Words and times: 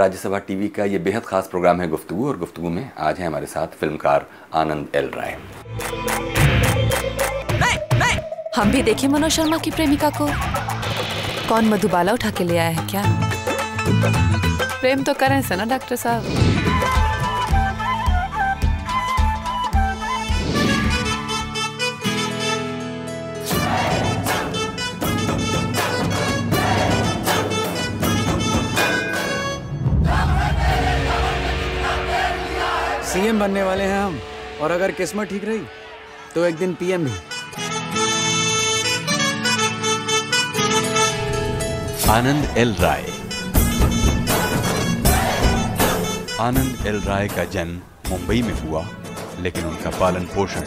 Rajya Sabha 0.00 0.38
TV 0.38 0.68
का 0.68 0.84
ये 0.84 0.98
बेहद 0.98 1.22
खास 1.22 1.48
प्रोग्राम 1.48 1.80
है 1.80 1.88
गुफ्तु 1.88 2.26
और 2.26 2.38
गुफ्तु 2.38 2.68
में 2.70 2.90
आज 2.98 3.18
है 3.18 3.26
हमारे 3.26 3.46
साथ 3.46 3.74
फिल्मकार 3.80 4.26
आनंद 4.54 4.86
एल 4.94 5.10
राय। 5.14 5.36
हम 8.56 8.70
भी 8.70 8.82
देखे 8.82 9.08
मनोज 9.08 9.30
शर्मा 9.30 9.58
की 9.58 9.70
प्रेमिका 9.70 10.10
को। 10.10 10.28
कौन 11.48 11.68
मधुबाला 11.68 12.12
उठा 12.12 12.30
के 12.30 12.44
ले 12.44 12.56
आया 12.58 12.68
है 12.68 12.86
क्या? 12.88 13.02
प्रेम 14.80 15.02
तो 15.02 15.14
करें 15.14 15.40
से 15.42 15.56
ना 15.56 15.64
डॉक्टर 15.64 15.96
साहब? 15.96 16.49
सीएम 33.20 33.40
बनने 33.40 33.62
वाले 33.62 33.84
हैं 33.84 34.00
हम। 34.00 34.18
और 34.62 34.70
अगर 34.70 34.90
किस्मत 34.90 35.28
ठीक 35.28 35.44
रही 35.44 35.62
तो 36.34 36.44
एक 36.44 36.56
दिन 36.56 36.72
पीएम 36.74 37.04
भी। 37.04 37.10
आनंद 42.10 42.56
एल 42.58 42.74
राय। 42.80 43.04
आनंद 46.40 46.86
एल 46.86 47.00
राय 47.00 47.28
का 47.28 47.44
जन्म 47.46 47.80
मुंबई 48.10 48.40
में 48.42 48.54
हुआ, 48.60 48.86
लेकिन 49.40 49.64
उनका 49.64 49.90
पालन 49.98 50.24
पोषण 50.34 50.64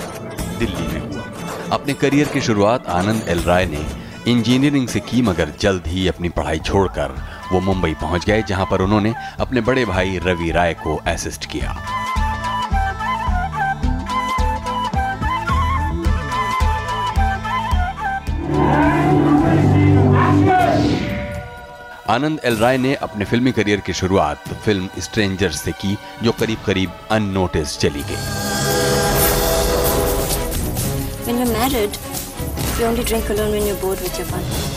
दिल्ली 0.60 0.88
में 0.88 1.00
हुआ। 1.02 1.24
अपने 1.72 1.94
करियर 1.96 2.28
की 2.34 2.42
शुरुआत 2.42 2.88
आनंद 2.92 3.30
एल 3.30 3.44
राय 3.44 3.66
ने 3.66 3.86
इंजीनियरिंग 4.28 4.88
से 4.88 5.00
की, 5.00 5.22
मगर 5.22 5.54
जल्द 5.60 5.88
ही 5.88 6.08
अपनी 6.08 6.30
पढ़ाई 6.30 6.60
छोड़कर 6.62 7.18
वो 7.52 7.60
मुंबई 7.62 7.94
पहुँच 8.02 8.26
गए, 8.26 8.42
जहाँ 8.44 8.68
पर 8.72 8.82
उन्होंने 8.82 9.14
अपने 9.40 9.62
बड़े 9.64 9.86
भाई 9.86 10.20
रवि 10.26 10.52
राय 10.52 10.74
को 10.84 10.96
असिस्ट 11.08 11.52
किया। 11.52 11.76
आनंद 22.10 22.40
एल 22.46 22.58
राय 22.58 22.78
ने 22.78 22.94
अपने 23.06 23.26
फिल्मी 23.26 23.52
करियर 23.52 23.80
की 23.80 23.94
शुरुआत 23.94 24.48
फ़िल्म 24.66 24.90
स्ट्रेंजर 25.02 25.52
से 25.52 25.72
की 25.82 25.98
जो 26.24 26.32
करीब 26.40 26.64
करीब 26.66 26.92
अननोटिस 27.12 27.78
चली 27.80 28.04
गई 28.10 28.52
When 31.26 31.38
you're 31.40 31.54
married, 31.54 31.98
you 32.78 32.86
only 32.86 33.06
drink 33.12 33.30
alone 33.30 33.54
when 33.58 33.68
you're 33.68 33.82
bored 33.84 34.02
with 34.08 34.20
your 34.20 34.28
partner. 34.32 34.72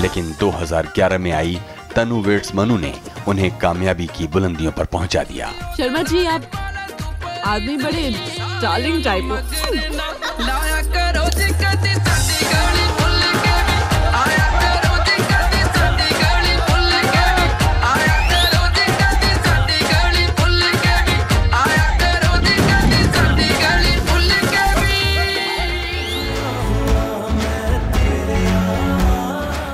लेकिन 0.00 0.32
2011 0.40 1.18
में 1.18 1.30
आई 1.32 1.58
तनु 1.94 2.20
वेट्स 2.22 2.54
मनु 2.54 2.76
ने 2.78 2.92
उन्हें 3.28 3.50
कामयाबी 3.58 4.06
की 4.16 4.26
बुलंदियों 4.26 4.72
पर 4.72 4.84
पहुँचा 4.92 5.22
दिया। 5.22 5.50
शर्मा 5.76 6.02
जी 6.02 6.24
आप 6.26 6.42
आदमी 7.46 7.76
बड़े 7.76 8.10
डार्लिंग 8.62 9.02
टाइप 9.04 9.24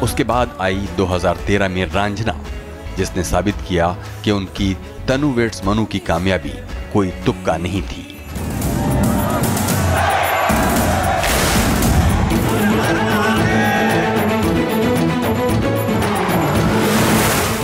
उसके 0.03 0.25
बाद 0.25 0.57
आई 0.61 0.89
2013 0.97 1.69
में 1.69 1.85
रांझना। 1.93 2.33
जिसने 2.97 3.25
साबित 3.25 3.55
किया 3.69 3.89
कि 4.25 4.31
उनकी 4.31 4.75
तनु 5.09 5.33
वेट्स 5.35 5.65
मनु 5.65 5.85
की 5.87 5.99
कामयाबी 6.09 6.55
कोई 6.93 7.11
तुक्का 7.27 7.57
नहीं 7.57 7.83
थी। 7.83 8.07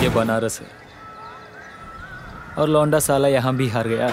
ये 0.03 0.09
बनारस 0.15 0.61
है। 0.61 0.67
और 2.59 2.69
लौंडा 2.69 2.99
साला 3.01 3.29
यहाँ 3.29 3.55
भी 3.57 3.69
हार 3.69 3.89
गया 3.89 4.09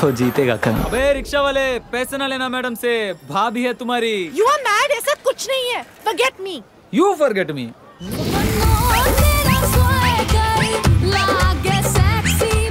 तो 0.00 0.10
जीतेगा 0.12 0.56
कहाँ? 0.56 0.84
अबे 0.84 1.12
रिक्शा 1.12 1.40
वाले 1.42 1.78
पैसे 1.92 2.16
ना 2.16 2.26
लेना 2.26 2.48
मैडम 2.48 2.74
से। 2.74 2.92
भाभी 3.28 3.64
है 3.64 3.72
तुम्हारी। 3.74 4.12
यू 4.34 4.46
आर 4.46 4.60
मैड 4.62 4.90
ऐसा 4.92 5.14
कुछ 5.24 5.48
नहीं 5.48 5.70
है। 5.70 5.82
Forget 6.04 6.40
me 6.40 6.62
you 6.94 7.14
forget 7.18 7.50
me 7.50 7.70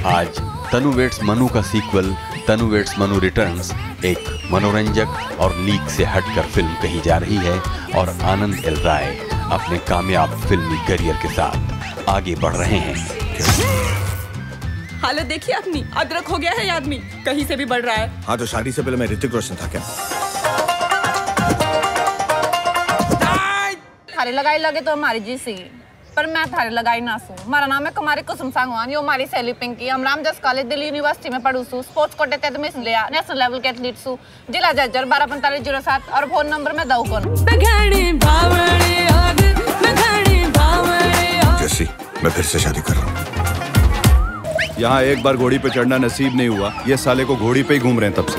आज 0.06 0.38
तनु 0.72 0.90
वेट्स 0.92 1.22
मनु 1.24 1.46
का 1.54 1.60
sequel 1.62 2.06
Tanu 2.46 2.66
weds 2.66 2.98
Manu 2.98 3.18
returns 3.20 3.70
एक 4.04 4.28
मनोरंजक 4.52 5.38
और 5.40 5.56
लीक 5.56 5.88
से 5.90 6.04
हटकर 6.04 6.46
फ़िल्म 6.54 6.74
कही 6.82 7.00
जा 7.00 7.16
रही 7.24 7.36
है 7.36 7.58
और 8.00 8.08
आनंद 8.30 8.64
एल 8.66 8.76
राय 8.84 9.06
अपने 9.52 9.78
कामयाब 9.88 10.38
फिल्मी 10.40 10.78
करियर 10.88 11.16
के 11.22 11.28
साथ 11.34 12.08
आगे 12.08 12.34
बढ़ 12.42 12.54
रहे 12.54 12.78
हैं। 12.78 12.94
हालत 15.02 15.26
देखिए 15.26 15.54
अपनी 15.54 15.84
अदरक 15.96 16.28
हो 16.28 16.38
गया 16.38 16.52
है 16.52 16.64
ये 16.64 16.70
आदमी 16.70 16.96
कहीं 17.26 17.44
से 17.46 17.56
भी 17.56 17.64
बढ़ 17.64 17.82
रहा 17.84 17.96
है। 17.96 18.22
हाँ 18.24 18.38
तो 18.38 18.46
शादी 18.46 18.72
से 18.72 18.82
पहले 18.82 18.96
मैं 18.96 19.06
ऋतिक 19.06 19.34
रोशन 19.34 19.56
था 19.62 19.68
क्या? 19.68 19.80
थारी 24.16 24.32
लगाई 24.32 24.58
लगे 24.58 24.80
तो 24.80 24.92
हमारी 24.92 25.20
जी 25.20 25.36
सी। 25.38 25.54
पर 26.10 26.26
मैं 26.26 26.44
थारी 26.52 26.70
लगाई 26.70 27.00
ना 27.00 27.16
सू। 27.18 27.34
हमारा 27.42 27.66
नाम 27.66 27.86
है 27.86 27.92
कुमारी 27.92 28.22
कुसुम 28.22 28.50
सांगवान 28.50 28.90
यो 28.90 29.00
हमारी 29.00 29.26
सहेली 29.26 29.52
पिंकी। 29.54 29.88
हम 29.88 30.02
रामजस 30.04 30.40
कॉलेज 30.42 30.66
दिल्ली 30.66 30.86
यूनिवर्सिटी 30.86 31.28
में 31.30 31.40
पढ़ू 31.42 31.62
सू। 31.64 31.82
स्पोर्ट्स 31.82 32.14
कोटे 32.14 32.36
तहत 32.36 32.56
मिस 32.60 32.76
लिया 32.78 33.08
नेशनल 33.12 33.38
लेवल 33.38 33.60
के 33.60 33.68
एथलीट 33.68 33.96
सू। 33.98 34.18
जिला 34.50 34.72
जज्जर 34.74 35.04
बारह 35.06 35.26
पैंतालीस 35.26 35.62
ज़ीरो 35.62 35.80
सात 35.80 36.08
और 36.10 36.28
फ़ोन 36.30 36.46
नंबर 36.48 36.72
में 36.72 36.88
दऊ 36.88 37.04
कौन? 37.04 37.22
जैसी 41.60 41.84
मैं 42.24 42.30
फिर 42.30 42.44
से 42.44 42.58
शादी 42.58 42.80
कर 42.80 42.94
रहा 42.94 43.04
हूँ। 43.04 43.14
यहाँ 44.80 45.02
एक 45.04 45.22
बार 45.22 45.36
घोड़ी 45.36 45.58
पे 45.58 45.70
चढ़ना 45.70 45.96
नसीब 45.98 46.36
नहीं 46.36 46.48
हुआ। 46.48 46.72
ये 46.88 46.96
साले 46.98 47.24
को 47.24 47.36
घोड़ी 47.36 47.62
पे 47.62 47.74
ही 47.74 47.80
घूम 47.80 48.00
रहे 48.00 48.10
हैं 48.10 48.16
तब 48.16 48.26
से। 48.26 48.38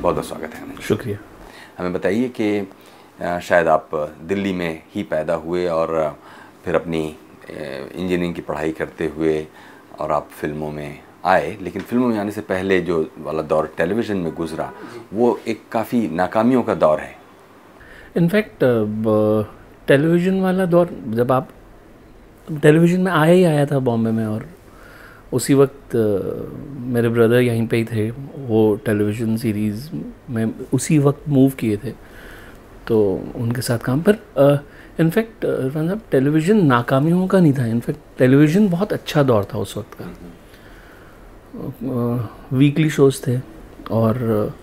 बहुत 0.00 0.14
बहुत 0.14 0.26
स्वागत 0.28 0.54
है। 0.54 0.60
शुक्रिया। 0.88 1.18
हमें 1.82 1.92
बताइए 1.92 2.28
कि 2.30 3.40
शायद 3.42 3.68
आप 3.68 3.90
दिल्ली 4.22 4.52
में 4.52 4.82
ही 4.94 5.02
पैदा 5.04 5.34
हुए 5.36 5.66
और 5.68 5.90
फिर 6.64 6.74
अपनी 6.74 7.04
इंजीनियरिंग 7.48 8.34
की 8.34 8.40
पढ़ाई 8.42 8.72
करते 8.72 9.06
हुए 9.16 9.34
और 10.00 10.12
आप 10.12 10.28
फ़िल्मों 10.32 10.70
में 10.72 10.98
आए। 11.24 11.56
लेकिन 11.60 11.82
फ़िल्मों 11.82 12.08
में 12.08 12.18
आने 12.18 12.30
से 12.30 12.40
पहले 12.42 12.80
जो 12.80 13.00
वाला 13.18 13.42
दौर 13.44 13.72
टेलीविज़न 13.76 14.16
में 14.16 14.32
गुजरा 14.34 14.70
वो 15.12 15.38
एक 15.48 15.62
काफ़ी 15.72 16.06
नाकामियों 16.10 16.62
का 16.62 16.74
दौर 16.76 17.00
है। 17.00 17.14
इनफैक्ट 18.16 18.64
टेलीविज़न 19.88 20.40
वाला 20.40 20.66
दौर 20.66 20.96
जब 21.10 21.32
आप 21.32 21.48
टेलीविज़न 22.62 23.00
में 23.00 23.12
आया 23.12 23.32
ही 23.32 23.44
आया 23.44 23.66
था 23.66 23.78
बॉम्बे 23.80 24.10
में 24.10 24.26
और 24.26 24.48
उसी 25.32 25.54
वक्त 25.54 25.94
मेरे 26.94 27.08
ब्रदर 27.08 27.40
यहीं 27.40 27.66
पे 27.66 27.76
ही 27.76 27.84
थे। 27.84 28.10
वो 28.46 28.74
टेलीविज़न 28.86 29.36
सीरीज़ 29.36 29.88
में 30.30 30.44
उसी 30.74 30.98
वक्त 30.98 31.28
मूव 31.28 31.50
किए 31.58 31.76
थे। 31.76 31.92
तो 32.86 32.98
उनके 33.36 33.60
साथ 33.62 33.78
काम। 33.78 34.02
पर 34.08 34.16
इनफैक्ट 35.00 35.44
इरफान 35.44 35.86
साहब 35.86 36.00
टेलीविज़न 36.10 36.64
नाकामियों 36.66 37.26
का 37.26 37.40
नहीं 37.40 37.52
था। 37.52 37.66
इनफैक्ट 37.66 38.00
टेलीविज़न 38.18 38.68
बहुत 38.68 38.92
अच्छा 38.92 39.22
दौर 39.22 39.44
था 39.54 39.58
उस 39.58 39.76
वक्त 39.76 39.96
का। 40.00 40.06
वीकली 42.52 42.90
शोज़ 42.90 43.22
थे। 43.26 43.40
और 43.90 44.54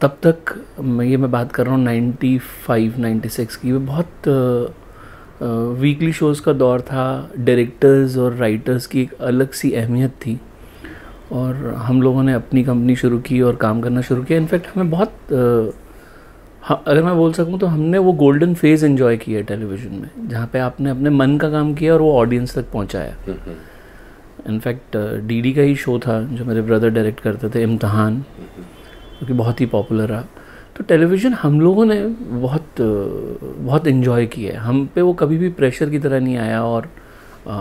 तब 0.00 0.16
तक 0.26 0.36
मैं, 0.80 1.06
ये 1.06 1.16
मैं 1.16 1.30
बात 1.30 1.52
कर 1.52 1.66
रहा 1.66 1.74
हूँ 1.74 1.82
नाइन्टी 1.84 2.38
फाइव 2.38 2.94
नाइन्टी 2.98 3.28
सिक्स 3.28 3.56
की। 3.56 3.72
बहुत 3.72 4.08
वीकली 5.42 6.12
शोज़ 6.12 6.42
का 6.42 6.52
दौर 6.52 6.80
था 6.82 7.30
डायरेक्टर्स 7.38 8.16
और 8.18 8.34
राइटर्स 8.36 8.86
की 8.86 9.00
एक 9.02 9.14
अलग 9.22 9.52
सी 9.52 9.72
अहमियत 9.72 10.10
थी। 10.24 10.38
और 11.32 11.54
हम 11.78 12.02
लोगों 12.02 12.22
ने 12.22 12.32
अपनी 12.32 12.62
कंपनी 12.64 12.96
शुरू 12.96 13.18
की 13.20 13.40
और 13.40 13.56
काम 13.56 13.80
करना 13.80 14.00
शुरू 14.00 14.22
किया। 14.22 14.38
इनफैक्ट 14.38 14.66
हमें 14.74 14.90
बहुत 14.90 15.12
हाँ 16.62 16.82
अगर 16.86 17.02
मैं 17.02 17.14
बोल 17.16 17.32
सकूँ 17.32 17.58
तो 17.58 17.66
हमने 17.66 17.98
वो 17.98 18.12
गोल्डन 18.14 18.54
फ़ेज़ 18.54 18.84
एंजॉय 18.86 19.16
किया 19.16 19.40
टेलीविज़न 19.42 19.92
में 19.92 20.28
जहाँ 20.28 20.46
पे 20.52 20.58
आपने 20.58 20.90
अपने 20.90 21.10
मन 21.10 21.36
का 21.38 21.50
काम 21.50 21.72
किया 21.74 21.92
और 21.94 22.00
वो 22.00 22.12
ऑडियंस 22.14 22.54
तक 22.54 22.70
पहुँचाया। 22.72 23.14
इनफैक्ट 24.48 24.96
डीडी 25.26 25.52
का 25.52 25.62
ही 25.62 25.76
शो 25.76 25.98
था 25.98 26.20
जो 26.26 26.44
मेरे 26.44 26.62
ब्रदर 26.62 26.90
डायरेक्ट 26.90 27.20
करते 27.20 27.48
थे 27.54 27.62
इम्तहान 27.62 28.20
जो 29.20 29.26
कि 29.26 29.32
बहुत 29.32 29.60
ही 29.60 29.66
पॉपुलर 29.68 30.08
रहा। 30.08 30.24
तो 30.80 30.84
टेलीविज़न 30.84 31.34
हम 31.34 31.60
लोगों 31.60 31.84
ने 31.84 31.96
बहुत 32.04 32.80
बहुत 32.80 33.86
इन्जॉय 33.86 34.26
किया 34.26 34.52
है। 34.52 34.58
हम 34.58 34.86
पे 34.94 35.02
वो 35.02 35.12
कभी 35.12 35.38
भी 35.38 35.48
प्रेशर 35.58 35.90
की 35.90 35.98
तरह 35.98 36.20
नहीं 36.20 36.36
आया 36.38 36.62
और 36.64 36.88
अ, 37.46 37.54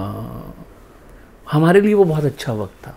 हमारे 1.48 1.82
लिए 1.82 1.94
वो 1.94 2.04
बहुत 2.04 2.26
अच्छा 2.26 2.54
वक्त 2.54 2.88
था। 2.88 2.96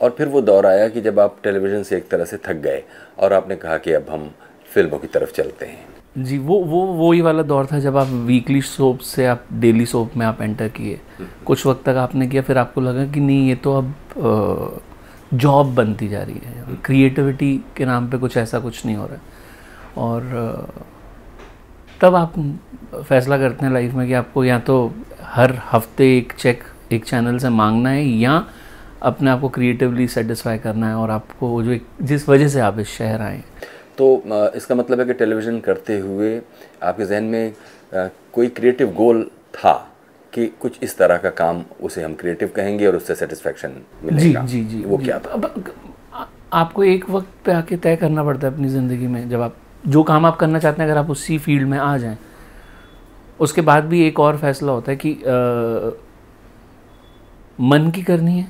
और 0.00 0.14
फिर 0.18 0.28
वो 0.28 0.40
दौर 0.40 0.66
आया 0.66 0.88
कि 0.88 1.00
जब 1.00 1.20
आप 1.20 1.36
टेलीविज़न 1.44 1.82
से 1.82 1.96
एक 1.96 2.08
तरह 2.08 2.24
से 2.24 2.36
थक 2.36 2.56
गए 2.56 2.82
और 3.18 3.32
आपने 3.32 3.56
कहा 3.56 3.76
कि 3.78 3.92
अब 3.92 4.06
हम 4.10 4.30
फ़िल्मों 4.74 4.98
की 4.98 5.06
तरफ़ 5.06 5.32
चलते 5.32 5.66
हैं। 5.66 6.24
जी 6.24 6.38
वो 6.38 6.58
वो 6.64 6.84
वो 6.94 7.12
ही 7.12 7.20
वाला 7.20 7.42
दौर 7.44 7.66
था 7.72 7.78
जब 7.78 7.96
आप 7.96 8.08
वीकली 8.26 8.62
सोप 8.62 8.98
से 9.06 9.26
आप 9.26 9.46
डेली 9.54 9.86
सोप 9.86 10.16
में 10.16 10.26
आप 10.26 10.42
एंटर 10.42 10.68
किए। 10.68 11.00
कुछ 11.46 11.66
वक्त 11.66 11.84
तक 11.86 11.96
आपने 11.98 12.26
किया 12.26 12.42
फिर 12.42 12.58
आपको 12.58 12.80
लगा 12.80 13.06
कि 13.06 13.20
नहीं 13.20 13.48
ये 13.48 13.54
तो 13.54 13.78
अब 13.78 14.80
जॉब 15.34 15.74
बनती 15.74 16.08
जा 16.08 16.22
रही 16.22 16.40
है। 16.44 16.76
क्रिएटिविटी 16.84 17.56
के 17.76 17.84
नाम 17.84 18.10
पे 18.10 18.18
कुछ 18.18 18.36
ऐसा 18.36 18.58
कुछ 18.60 18.86
नहीं 18.86 18.96
हो 18.96 19.06
रहा। 19.06 19.14
है 19.14 19.29
और 19.96 20.22
तब 22.00 22.14
आप 22.14 22.32
फैसला 23.08 23.38
करते 23.38 23.66
हैं 23.66 23.72
लाइफ 23.72 23.92
में 23.92 24.06
कि 24.06 24.12
आपको 24.12 24.44
या 24.44 24.58
तो 24.58 24.94
हर 25.22 25.58
हफ़्ते 25.72 26.18
एक 26.18 26.32
चेक 26.32 26.62
एक 26.92 27.04
चैनल 27.04 27.38
से 27.38 27.48
मांगना 27.48 27.90
है 27.90 28.04
या 28.04 28.46
अपने 29.02 29.30
आप 29.30 29.40
को 29.40 29.48
क्रिएटिवली 29.48 30.08
सेटिस्फाई 30.08 30.58
करना 30.58 30.88
है 30.88 30.94
और 30.94 31.10
आपको 31.10 31.62
जो 31.62 31.70
एक 31.70 31.86
जिस 32.02 32.28
वजह 32.28 32.48
से 32.48 32.60
आप 32.60 32.78
इस 32.78 32.88
शहर 32.88 33.20
आए 33.20 33.42
तो 33.98 34.22
इसका 34.56 34.74
मतलब 34.74 35.00
है 35.00 35.06
कि 35.06 35.12
टेलीविज़न 35.12 35.60
करते 35.60 35.98
हुए 35.98 36.42
आपके 36.82 37.04
जहन 37.04 37.24
में 37.24 37.54
कोई 38.32 38.46
क्रिएटिव 38.46 38.92
गोल 38.92 39.30
था 39.54 39.86
कि 40.32 40.46
कुछ 40.46 40.78
इस 40.82 40.96
तरह 40.96 41.16
का 41.16 41.30
काम 41.30 41.64
उसे 41.82 42.02
हम 42.02 42.14
क्रिएटिव 42.14 42.50
कहेंगे 42.56 42.86
और 42.86 42.96
उससे 42.96 43.14
सेटिस्फेक्शन 43.14 43.72
मिलेगा? 44.02 44.44
जी 44.44 44.64
जी 44.64 44.76
जी 44.76 44.84
वो 44.84 44.98
जी। 44.98 45.04
क्या 45.04 45.18
था? 45.18 45.30
अब 45.30 45.64
आपको 46.52 46.84
एक 46.84 47.10
वक्त 47.10 47.28
पे 47.44 47.52
आके 47.52 47.76
तय 47.76 47.96
करना 47.96 48.24
पड़ता 48.24 48.46
है 48.46 48.54
अपनी 48.54 48.68
ज़िंदगी 48.68 49.06
में 49.06 49.28
जब 49.28 49.40
आप 49.40 49.56
जो 49.86 50.02
काम 50.02 50.26
आप 50.26 50.36
करना 50.36 50.58
चाहते 50.58 50.82
हैं 50.82 50.88
अगर 50.90 50.98
आप 50.98 51.10
उसी 51.10 51.38
फ़ील्ड 51.38 51.68
में 51.68 51.78
आ 51.78 51.96
जाएँ। 51.98 52.18
उसके 53.40 53.60
बाद 53.60 53.84
भी 53.84 54.02
एक 54.06 54.20
और 54.20 54.36
फैसला 54.38 54.72
होता 54.72 54.90
है 54.92 54.96
कि 54.96 55.12
अ, 55.12 55.96
मन 57.58 57.90
की 57.90 58.02
करनी 58.02 58.38
है 58.38 58.48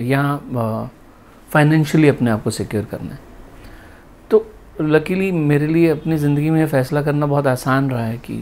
या 0.00 0.36
फाइनेंशियली 1.50 2.08
अपने 2.08 2.30
आप 2.30 2.42
को 2.42 2.50
सिक्योर 2.50 2.84
करना 2.84 3.12
है। 3.12 3.18
तो 4.30 4.44
लकीली 4.80 5.30
मेरे 5.32 5.66
लिए 5.66 5.88
अपनी 5.88 6.16
ज़िंदगी 6.16 6.50
में 6.50 6.66
फैसला 6.66 7.02
करना 7.02 7.26
बहुत 7.26 7.46
आसान 7.46 7.90
रहा 7.90 8.04
है 8.04 8.18
कि 8.18 8.34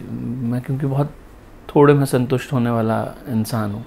मैं 0.42 0.60
क्योंकि 0.60 0.86
बहुत 0.86 1.14
थोड़े 1.74 1.94
में 1.94 2.04
संतुष्ट 2.04 2.52
होने 2.52 2.70
वाला 2.70 3.02
इंसान 3.28 3.72
हूँ। 3.72 3.84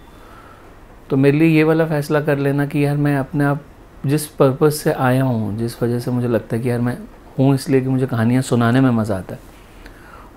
तो 1.09 1.17
मेरे 1.17 1.37
लिए 1.37 1.47
ये 1.47 1.63
वाला 1.63 1.85
फैसला 1.85 2.21
कर 2.21 2.37
लेना 2.37 2.65
कि 2.65 2.85
यार 2.85 2.97
मैं 2.97 3.15
अपने 3.17 3.43
आप 3.43 3.63
जिस 4.05 4.27
पर्पज़ 4.27 4.73
से 4.73 4.91
आया 4.91 5.23
हूँ 5.23 5.57
जिस 5.57 5.81
वजह 5.83 5.99
से 5.99 6.11
मुझे 6.11 6.27
लगता 6.27 6.55
है 6.55 6.61
कि 6.61 6.69
यार 6.69 6.79
मैं 6.79 6.97
हूँ 7.39 7.53
इसलिए 7.55 7.81
कि 7.81 7.87
मुझे 7.87 8.07
कहानियाँ 8.07 8.41
सुनाने 8.41 8.81
में 8.81 8.89
मज़ा 8.91 9.17
आता 9.17 9.35
है। 9.35 9.51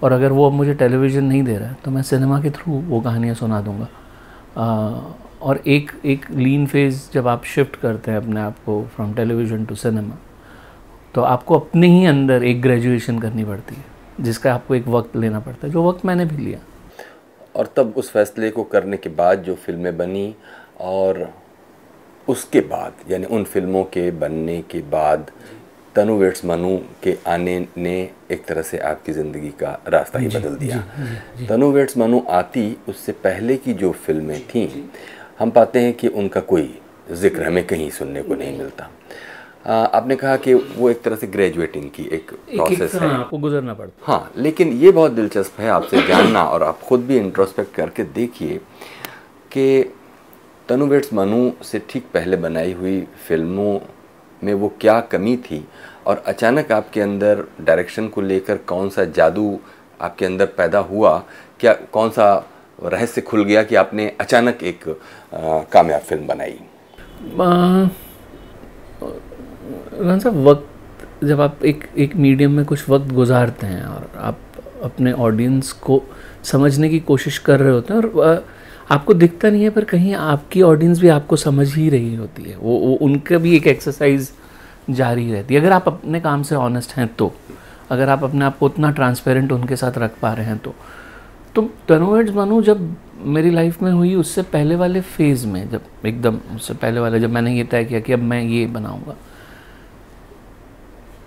और 0.03 0.13
अगर 0.13 0.33
वो 0.33 0.47
अब 0.47 0.53
मुझे 0.53 0.75
टेलीविज़न 0.75 1.25
नहीं 1.25 1.43
दे 1.43 1.57
रहा 1.59 1.69
है 1.69 1.77
तो 1.85 1.91
मैं 1.91 2.03
सिनेमा 2.03 2.41
के 2.43 2.51
थ्रू 2.51 2.73
वो 2.89 3.01
कहानियाँ 3.01 3.35
सुना 3.35 3.61
दूँगा। 3.61 3.89
और 5.43 5.63
एक 5.67 5.91
एक 6.05 6.31
लीन 6.31 6.67
फ़ेज़ 6.67 7.01
जब 7.13 7.29
आप 7.29 7.45
शिफ्ट 7.47 7.77
करते 7.77 8.11
हैं 8.11 8.19
अपने 8.19 8.41
आप 8.41 8.59
को 8.67 8.83
फ्रॉम 8.95 9.15
टेलीविज़न 9.15 9.65
टू 9.65 9.75
सिनेमा 9.75 10.17
तो 11.15 11.23
आपको 11.23 11.59
अपने 11.59 11.87
ही 11.89 12.05
अंदर 12.07 12.45
एक 12.45 12.61
ग्रेजुएशन 12.63 13.19
करनी 13.19 13.45
पड़ती 13.45 13.75
है, 13.75 13.85
जिसका 14.21 14.55
आपको 14.55 14.75
एक 14.75 14.89
वक्त 14.89 15.17
लेना 15.17 15.41
पड़ता 15.41 15.67
है, 15.67 15.73
जो 15.73 15.89
वक्त 15.89 16.05
मैंने 16.07 16.25
भी 16.25 16.37
लिया। 16.37 16.59
और 17.57 17.73
तब 17.77 17.93
उस 17.97 18.11
फैसले 18.11 18.51
को 18.51 18.63
करने 18.65 18.97
के 18.97 19.09
बाद 19.11 19.43
जो 19.43 19.55
फ़िल्में 19.57 19.97
बनी 19.97 20.35
और 20.81 21.29
उसके 22.29 22.61
बाद, 22.63 22.93
यानी 23.11 23.25
उन 23.27 23.45
फ़िल्मों 23.45 23.85
के 23.87 24.11
बनने 24.13 24.61
के 24.71 24.81
बाद 24.91 25.31
तनु 25.97 26.17
वेट्स 26.19 26.45
मनु 26.45 26.77
के 27.03 27.17
आने 27.27 27.59
ने 27.77 27.97
एक 28.31 28.45
तरह 28.45 28.63
से 28.63 28.79
आपकी 28.79 29.13
ज़िंदगी 29.13 29.51
का 29.61 29.79
रास्ता 29.89 30.19
ही 30.19 30.29
बदल 30.29 30.57
दिया। 30.57 30.83
तनु 31.49 31.71
वेट्स 31.73 31.97
मनु 31.99 32.21
आती 32.31 32.77
उससे 32.89 33.13
पहले 33.25 33.57
की 33.57 33.75
जो 33.75 33.93
फ़िल्में 34.07 34.41
थीं 34.49 34.69
हम 35.39 35.51
पाते 35.51 35.79
हैं 35.79 35.93
कि 35.93 36.09
उनका 36.09 36.41
कोई 36.53 36.69
ज़िक्र 37.13 37.43
हमें 37.43 37.67
कहीं 37.67 37.91
सुनने 37.91 38.23
को 38.23 38.35
नहीं 38.35 38.59
मिलता। 38.59 38.91
आ, 39.67 39.75
आपने 39.75 40.17
कहा 40.17 40.37
कि 40.37 40.55
वो 40.55 40.91
एक 40.91 41.03
तरह 41.03 41.17
से 41.17 41.27
ग्रेजुएटिंग 41.27 41.91
की 41.91 42.03
एक 42.03 42.13
एक 42.13 42.33
एक 42.33 42.57
प्रोसेस 42.57 42.95
है 42.95 43.09
आपको 43.09 43.39
गुजरना 43.39 43.75
पड़ता 43.75 44.13
हाँ। 44.13 44.33
लेकिन 44.37 44.73
ये 44.73 44.91
बहुत 44.91 45.13
दिलचस्प 45.13 45.61
है 45.61 45.69
आपसे 45.71 46.07
जानना 46.09 46.45
और 46.45 46.63
आप 46.63 46.81
खुद 46.81 47.07
भी 47.07 47.17
इंट्रोस्पेक्ट 47.19 47.75
करके 47.75 48.05
देखिए 48.15 48.59
कि 49.53 49.93
तनु 50.69 50.87
वेट्स 50.87 51.13
मनु 51.15 51.51
से 51.65 51.83
ठीक 51.91 52.05
पहले 52.15 52.37
बनाई 52.37 52.73
हुई 52.73 53.01
फ़िल्मों 53.29 53.79
में 54.45 54.55
वो 54.55 54.73
क्या 54.81 55.01
कमी 55.01 55.37
थी? 55.37 55.69
और 56.07 56.23
अचानक 56.27 56.73
आपके 56.73 57.01
अंदर 57.01 57.45
डायरेक्शन 57.61 58.09
को 58.09 58.21
लेकर 58.21 58.57
कौन 58.57 58.89
सा 58.89 59.05
जादू 59.05 59.59
आपके 60.01 60.27
अंदर 60.27 60.47
पैदा 60.47 60.79
हुआ? 60.79 61.23
क्या, 61.61 61.73
कौन 61.73 62.11
सा 62.11 62.47
रहस्य 62.83 63.21
खुल 63.21 63.45
गया 63.45 63.63
कि 63.63 63.75
आपने 63.75 64.13
अचानक 64.21 64.63
एक 64.63 64.85
कामयाब 65.73 66.01
फ़िल्म 66.01 66.27
बनाई? 66.27 66.59
साहब, 70.19 70.37
वक्त, 70.37 70.67
जब 71.25 71.41
आप 71.41 71.65
एक 71.65 71.89
एक 71.99 72.17
मीडियम 72.17 72.53
में 72.53 72.65
कुछ 72.65 72.89
वक्त 72.89 73.13
गुजारते 73.13 73.67
हैं 73.67 73.85
और 73.85 74.11
आप 74.17 74.39
अपने 74.83 75.13
ऑडियंस 75.13 75.73
को 75.73 76.03
समझने 76.45 76.89
की 76.89 77.01
कोशिश 77.01 77.39
कर 77.39 77.61
रहे 77.61 77.73
होते 77.73 77.95
हैं 77.95 78.01
और 78.01 78.47
आपको 78.91 79.15
दिखता 79.15 79.51
नहीं 79.51 79.63
है 79.63 79.71
पर 79.71 79.85
कहीं 79.85 80.15
आपकी 80.15 80.63
ऑडियंस 80.63 81.01
भी 81.01 81.09
आपको 81.09 81.37
समझ 81.37 81.75
ही 81.75 81.89
रही 81.91 82.15
होती 82.15 82.43
है। 82.43 82.57
वो, 82.57 82.77
वो 82.79 82.95
उनका 82.95 83.39
भी 83.39 83.57
एक 83.57 83.67
एक्सरसाइज 83.67 84.31
जारी 84.91 85.31
रहती 85.33 85.55
है। 85.55 85.61
अगर 85.61 85.73
आप 85.73 85.89
अपने 85.89 86.21
काम 86.21 86.43
से 86.43 86.55
ऑनेस्ट 86.55 86.97
हैं 86.97 87.07
तो 87.15 87.33
अगर 87.91 88.09
आप 88.09 88.25
अपने 88.25 88.45
आप 88.45 88.59
को 88.59 88.67
उतना 88.67 88.91
ट्रांसपेरेंट 88.91 89.53
उनके 89.53 89.77
साथ 89.77 89.99
रख 89.99 90.19
पा 90.23 90.33
रहे 90.33 90.47
हैं 90.47 90.59
तो। 90.59 90.75
तो 91.55 91.63
तनुवर्ड्स 91.89 92.35
मनु 92.35 92.63
जब 92.63 92.95
मेरी 93.25 93.51
लाइफ 93.51 93.83
में 93.83 93.91
हुई 93.93 94.15
उससे 94.15 94.43
पहले 94.43 94.77
वाले 94.77 95.01
फ़ेज़ 95.01 95.47
में 95.47 95.69
जब 95.71 96.07
एकदम 96.07 96.39
उससे 96.57 96.75
पहले 96.75 97.01
वाले 97.01 97.21
जब 97.21 97.31
मैंने 97.31 97.57
ये 97.57 97.65
तय 97.65 97.85
किया 97.85 98.01
कि 98.01 98.13
अब 98.13 98.19
मैं 98.23 98.43
ये 98.43 98.67
बनाऊँगा 98.67 99.17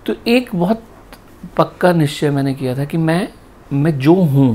तो 0.05 0.15
एक 0.27 0.50
बहुत 0.55 0.83
पक्का 1.57 1.94
निश्चय 1.94 2.29
मैंने 2.29 2.53
किया 2.53 2.77
था 2.77 2.85
कि 2.85 2.97
मैं 2.97 3.27
मैं 3.73 3.97
जो 4.00 4.13
हूँ 4.13 4.50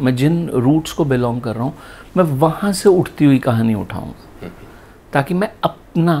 मैं 0.00 0.14
जिन 0.16 0.48
रूट्स 0.48 0.92
को 0.92 1.04
बिलोंग 1.04 1.40
कर 1.40 1.54
रहा 1.54 1.64
हूँ 1.64 1.74
मैं 2.16 2.24
वहाँ 2.24 2.72
से 2.72 2.88
उठती 2.88 3.24
हुई 3.24 3.38
कहानी 3.38 3.74
उठाऊँगा 3.74 4.48
ताकि 5.12 5.34
मैं 5.34 5.50
अपना 5.64 6.16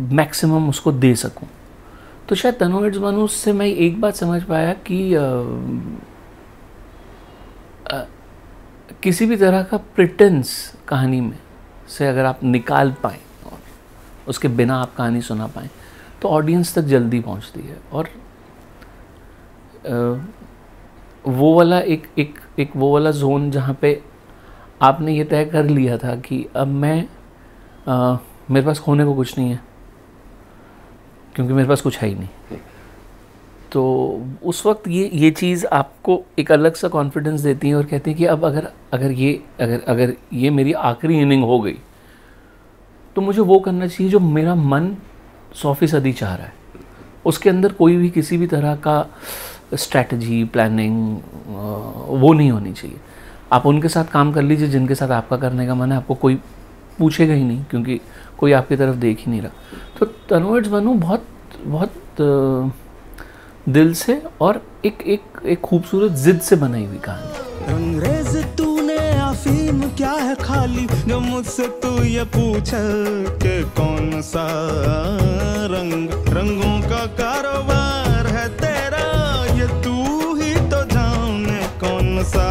मैक्सिमम 0.00 0.68
उसको 0.68 0.92
दे 0.92 1.14
सकूँ। 1.14 1.48
तो 2.28 2.34
शायद 2.34 2.54
तनुवर्ड्स 2.54 2.98
मनु 2.98 3.26
से 3.26 3.52
मैं 3.52 3.66
एक 3.66 4.00
बात 4.00 4.14
समझ 4.14 4.42
पाया 4.42 4.72
कि 4.86 5.14
अ, 5.14 5.20
अ, 7.90 8.04
किसी 9.02 9.26
भी 9.26 9.36
तरह 9.36 9.62
का 9.62 9.76
प्रिटेंस 9.76 10.52
कहानी 10.88 11.20
में 11.20 11.38
से 11.88 12.06
अगर 12.08 12.24
आप 12.24 12.44
निकाल 12.44 12.92
पाएँ 13.02 13.20
उसके 14.28 14.48
बिना 14.48 14.76
आप 14.76 14.94
कहानी 14.94 15.20
सुना 15.20 15.46
पाएँ 15.46 15.70
तो 16.22 16.28
ऑडियंस 16.28 16.74
तक 16.74 16.82
जल्दी 16.82 17.20
पहुँचती 17.20 17.60
है। 17.60 17.78
और 17.92 18.08
अ, 19.86 20.26
वो 21.28 21.54
वाला 21.54 21.78
एक 21.80 22.06
एक 22.18 22.38
एक 22.58 22.70
वो 22.76 22.92
वाला 22.92 23.10
जोन 23.10 23.50
जहाँ 23.50 23.74
पे 23.80 24.00
आपने 24.82 25.12
ये 25.12 25.24
तय 25.24 25.44
कर 25.44 25.64
लिया 25.64 25.96
था 25.98 26.14
कि 26.16 26.46
अब 26.56 26.66
मैं 26.66 27.02
अ, 27.88 28.18
मेरे 28.50 28.66
पास 28.66 28.78
खोने 28.78 29.04
को 29.04 29.14
कुछ 29.14 29.38
नहीं 29.38 29.50
है 29.50 29.60
क्योंकि 31.34 31.52
मेरे 31.52 31.68
पास 31.68 31.80
कुछ 31.80 31.98
है 31.98 32.08
ही 32.08 32.14
नहीं। 32.14 32.58
तो 33.72 33.82
उस 34.42 34.64
वक्त 34.66 34.88
ये 34.88 35.08
ये 35.14 35.30
चीज़ 35.30 35.64
आपको 35.66 36.20
एक 36.38 36.50
अलग 36.52 36.74
सा 36.74 36.88
कॉन्फिडेंस 36.88 37.40
देती 37.40 37.68
है 37.68 37.74
और 37.74 37.84
कहती 37.84 38.10
है 38.10 38.16
कि 38.16 38.24
अब 38.24 38.44
अगर 38.44 38.68
अगर 38.92 39.12
ये 39.12 39.32
अगर 39.60 39.80
अगर 39.88 40.12
ये 40.32 40.50
मेरी 40.50 40.72
आखिरी 40.72 41.20
इनिंग 41.20 41.44
हो 41.44 41.60
गई 41.60 41.76
तो 43.16 43.20
मुझे 43.20 43.40
वो 43.42 43.58
करना 43.60 43.86
चाहिए 43.86 44.10
जो 44.12 44.20
मेरा 44.20 44.54
मन 44.54 44.94
सौ 45.54 45.72
फ़ीसदी 45.74 46.12
चाह 46.12 46.34
रहा 46.34 46.46
है। 46.46 46.52
उसके 47.26 47.50
अंदर 47.50 47.72
कोई 47.72 47.96
भी 47.96 48.10
किसी 48.10 48.36
भी 48.38 48.46
तरह 48.46 48.76
का 48.76 49.06
स्ट्रैटेजी 49.74 50.44
प्लानिंग 50.44 51.16
वो 52.20 52.32
नहीं 52.32 52.50
होनी 52.50 52.72
चाहिए। 52.72 52.96
आप 53.52 53.66
उनके 53.66 53.88
साथ 53.88 54.04
काम 54.12 54.32
कर 54.32 54.42
लीजिए, 54.42 54.68
जिनके 54.68 54.94
साथ 54.94 55.10
आपका 55.10 55.36
करने 55.36 55.66
का 55.66 55.74
मन 55.74 55.92
है, 55.92 55.96
आपको 55.96 56.14
कोई 56.14 56.34
पूछेगा 56.98 57.34
ही 57.34 57.44
नहीं, 57.44 57.64
क्योंकि 57.70 58.00
कोई 58.38 58.52
आपकी 58.52 58.76
तरफ़ 58.76 58.96
देख 58.96 59.18
ही 59.18 59.30
नहीं 59.30 59.40
रहा। 59.42 59.52
तो 59.98 60.06
तनवर्ड्स 60.30 60.68
बनू 60.68 60.94
बहुत 60.94 61.26
बहुत 61.64 61.92
दिल 63.68 63.92
से 63.94 64.20
और 64.40 64.60
एक 64.84 65.02
एक 65.06 65.46
एक 65.46 65.60
खूबसूरत 65.60 66.12
जिद 66.18 66.40
से 66.40 66.56
बनाई 66.56 66.84
हुई 66.84 66.98
कहानी। 66.98 67.74
अंग्रेज़ 67.74 68.38
तूने 68.56 68.98
अफीम 69.20 69.80
क्या 69.96 70.12
है 70.12 70.34
खाली? 70.34 70.86
जो 71.06 71.20
मुझसे 71.20 71.66
तू 71.82 71.92
ये 72.04 72.24
पूछे 72.36 72.82
कि 73.38 73.62
कौन 73.76 74.20
सा 74.22 74.46
रंग? 75.72 76.08
रंगों 76.36 76.80
का 76.88 77.04
कारोबार 77.20 78.26
है 78.28 78.48
तेरा, 78.56 79.06
ये 79.54 79.66
तू 79.84 80.34
ही 80.34 80.54
तो 80.70 80.82
जाने 80.94 81.60
कौन 81.80 82.22
सा 82.24 82.48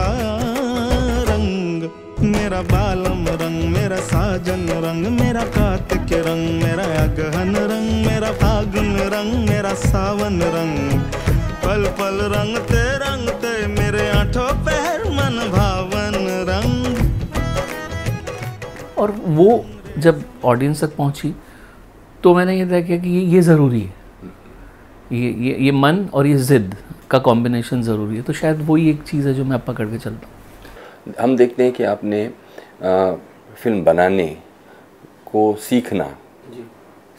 मेरा 2.52 2.68
बालम 2.68 3.28
रंग 3.42 3.60
मेरा 3.74 3.98
साजन 4.04 4.64
रंग 4.84 5.06
मेरा 5.20 5.44
कार्तिक 5.52 6.10
रंग 6.26 6.64
मेरा 6.64 6.84
अगहन 7.02 7.56
रंग 7.72 7.92
मेरा 8.06 8.32
फागुन 8.42 8.90
रंग 9.14 9.32
मेरा 9.50 9.72
सावन 9.84 10.36
रंग। 10.56 10.76
पल 11.64 11.86
पल 12.00 12.18
रंग 12.34 12.58
ते 12.72 12.82
रंग 13.04 13.30
ते 13.44 13.54
मेरे 13.70 14.08
आठों 14.10 14.48
पैर 14.66 15.06
मन 15.12 15.38
भावन 15.54 16.18
रंग। 16.50 16.76
और 18.98 19.12
वो 19.40 19.50
जब 20.00 20.22
ऑडियंस 20.46 20.84
तक 20.84 20.96
पहुँची 20.98 21.34
तो 22.24 22.36
मैंने 22.36 22.58
ये 22.58 22.66
तय 22.66 22.82
किया 22.84 22.98
कि 22.98 23.10
ये 23.10 23.24
ये 23.36 23.42
ज़रूरी 23.52 23.82
है। 23.82 23.94
ये 25.14 25.32
ये 25.48 25.56
ये 25.66 25.72
मन 25.80 26.06
और 26.14 26.28
ये 26.28 26.36
ज़िद 26.52 26.76
का 27.12 27.20
कॉम्बिनेशन 27.32 27.82
ज़रूरी 27.84 28.16
है। 28.16 28.22
तो 28.22 28.34
शायद 28.44 28.68
वही 28.68 28.90
एक 28.90 29.02
चीज़ 29.04 29.28
है 29.28 29.34
जो 29.34 29.46
मैं 29.46 29.56
अब 29.56 29.64
पकड़ 29.68 29.90
के 29.90 29.98
चलता 29.98 30.28
हूँ। 30.28 30.40
हम 31.20 31.36
देखते 31.36 31.64
हैं 31.64 31.72
कि 31.74 31.84
आपने 31.86 32.30
आ, 32.82 33.14
फ़िल्म 33.56 33.84
बनाने 33.84 34.28
को 35.26 35.54
सीखना। 35.62 36.16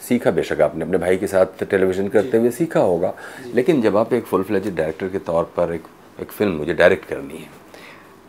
सीखा 0.01 0.31
बेशक 0.31 0.61
आपने 0.61 0.85
अपने 0.85 0.97
भाई 0.97 1.17
के 1.17 1.27
साथ 1.27 1.63
टेलीविज़न 1.63 2.07
करते 2.07 2.37
हुए 2.37 2.49
सीखा 2.51 2.79
होगा। 2.79 3.13
लेकिन 3.53 3.81
जब 3.81 3.97
आप 3.97 4.13
एक 4.13 4.25
फुल 4.25 4.43
फ्लेज 4.43 4.67
डायरेक्टर 4.67 5.09
के 5.09 5.19
तौर 5.19 5.43
पर 5.57 5.73
एक 5.73 5.83
एक 6.19 6.31
फ़िल्म 6.31 6.55
मुझे 6.55 6.73
डायरेक्ट 6.73 7.05
करनी 7.05 7.37
है 7.37 7.49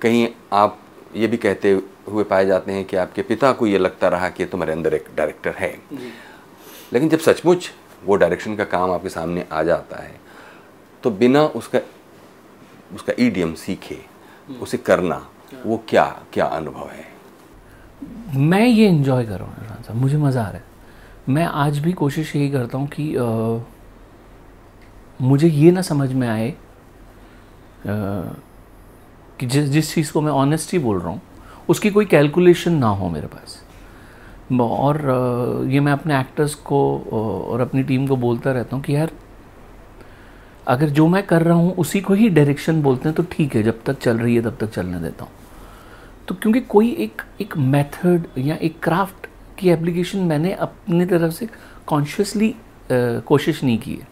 कहीं 0.01 0.29
आप 0.53 0.79
ये 1.17 1.27
भी 1.27 1.37
कहते 1.37 1.73
हुए 2.09 2.25
पाए 2.25 2.47
जाते 2.47 2.73
हैं 2.73 2.85
कि 2.85 2.97
आपके 2.97 3.23
पिता 3.23 3.53
को 3.53 3.67
ये 3.67 3.79
लगता 3.79 4.09
रहा 4.09 4.29
कि 4.29 4.45
तुम्हारे 4.45 4.73
अंदर 4.73 4.95
एक 4.95 5.07
डायरेक्टर 5.17 5.55
है। 5.55 5.73
लेकिन 6.93 7.09
जब 7.09 7.19
सचमुच 7.19 7.71
वो 8.05 8.17
डायरेक्शन 8.17 8.57
का 8.57 8.65
काम 8.65 8.91
आपके 8.91 9.09
सामने 9.09 9.45
आ 9.53 9.63
जाता 9.63 10.03
है 10.03 10.15
तो 11.03 11.11
बिना 11.13 11.45
उसका 11.47 11.81
उसका 12.95 13.13
ईडियम 13.19 13.55
सीखे 13.55 13.99
उसे 14.61 14.79
करना 14.79 15.27
वो 15.67 15.83
क्या 15.89 16.05
क्या 16.33 16.45
अनुभव 16.47 16.89
है? 16.89 17.14
मैं 18.37 18.67
ये 18.67 18.89
इन्जॉय 18.89 19.25
कर 19.27 19.39
रहा 19.39 19.49
हूँ 19.49 19.83
साहब 19.85 20.01
मुझे 20.01 20.17
मज़ा 20.17 20.43
आ 20.43 20.49
रहा 20.49 20.59
है। 20.59 20.65
मैं 21.29 21.45
आज 21.45 21.79
भी 21.79 21.93
कोशिश 21.93 22.35
यही 22.37 22.51
करता 22.51 22.79
हूँ 22.79 22.87
कि 22.89 23.15
अ, 23.15 23.61
मुझे 25.21 25.49
ये 25.49 25.71
ना 25.71 25.83
समझ 25.83 26.13
में 26.13 26.27
आए 26.29 26.49
अ, 26.51 26.55
कि 29.41 29.47
जिस 29.47 29.69
जिस 29.71 29.95
चीज़ 29.95 30.13
को 30.13 30.21
मैं 30.21 30.33
ऑनेस्टली 30.33 30.79
बोल 30.79 30.99
रहा 31.01 31.11
हूँ 31.11 31.21
उसकी 31.69 31.91
कोई 31.91 32.05
कैलकुलेशन 32.07 32.73
ना 32.73 32.89
हो 32.89 33.09
मेरे 33.11 33.27
पास। 33.27 33.63
और 34.61 35.01
ये 35.71 35.81
मैं 35.81 35.93
अपने 35.93 36.19
एक्टर्स 36.21 36.55
को 36.55 36.79
और 37.49 37.61
अपनी 37.61 37.83
टीम 37.83 38.07
को 38.07 38.17
बोलता 38.17 38.53
रहता 38.53 38.77
हूँ 38.77 38.85
कि 38.85 38.95
यार 38.97 39.11
अगर 40.67 40.89
जो 40.89 41.07
मैं 41.09 41.23
कर 41.27 41.43
रहा 41.43 41.55
हूँ 41.55 41.75
उसी 41.77 42.01
को 42.01 42.15
ही 42.15 42.29
डायरेक्शन 42.29 42.83
बोलते 42.83 43.09
हैं 43.09 43.17
तो 43.17 43.23
ठीक 43.33 43.55
है 43.57 43.63
जब 43.63 43.83
तक 43.87 43.99
चल 43.99 44.19
रही 44.19 44.35
है 44.37 44.43
तब 44.43 44.57
तक 44.61 44.71
चलने 44.71 45.01
देता 45.01 45.25
हूँ। 45.25 45.33
तो 46.29 46.35
क्योंकि 46.35 46.61
कोई 46.61 46.91
एक 46.91 47.23
एक 47.41 47.57
मेथड 47.57 48.27
या 48.39 48.55
एक 48.57 48.79
क्राफ्ट 48.83 49.27
की 49.59 49.69
एप्लीकेशन 49.71 50.19
मैंने 50.19 50.53
अपनी 50.53 51.07
तरफ़ 51.07 51.33
से 51.33 51.49
कॉन्शियसली 51.87 52.55
कोशिश 52.93 53.63
नहीं 53.65 53.79
की 53.79 53.95
है। 53.95 54.09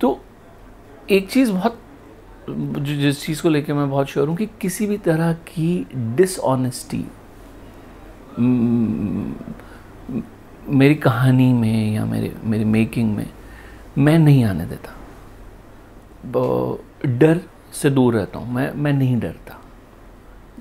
तो 0.00 0.20
एक 1.10 1.30
चीज़ 1.30 1.52
बहुत 1.52 1.80
जिस 2.50 3.24
चीज़ 3.24 3.42
को 3.42 3.48
लेकर 3.48 3.74
मैं 3.74 3.88
बहुत 3.90 4.06
श्योर 4.06 4.28
हूँ 4.28 4.36
कि 4.36 4.46
किसी 4.60 4.86
भी 4.86 4.96
तरह 4.98 5.32
की 5.32 5.86
डिसऑनेस्टी 5.94 7.04
मेरी 10.68 10.94
कहानी 10.94 11.52
में 11.52 11.92
या 11.94 12.04
मेरे, 12.04 12.32
मेरी 12.44 12.64
मेकिंग 12.64 13.14
में 13.16 13.28
मैं 13.98 14.18
नहीं 14.18 14.44
आने 14.44 14.66
देता। 14.66 14.94
डर 17.06 17.40
से 17.72 17.90
दूर 17.90 18.14
रहता 18.14 18.38
हूँ। 18.38 18.54
मैं 18.54 18.72
मैं 18.74 18.92
नहीं 18.92 19.18
डरता। 19.20 19.59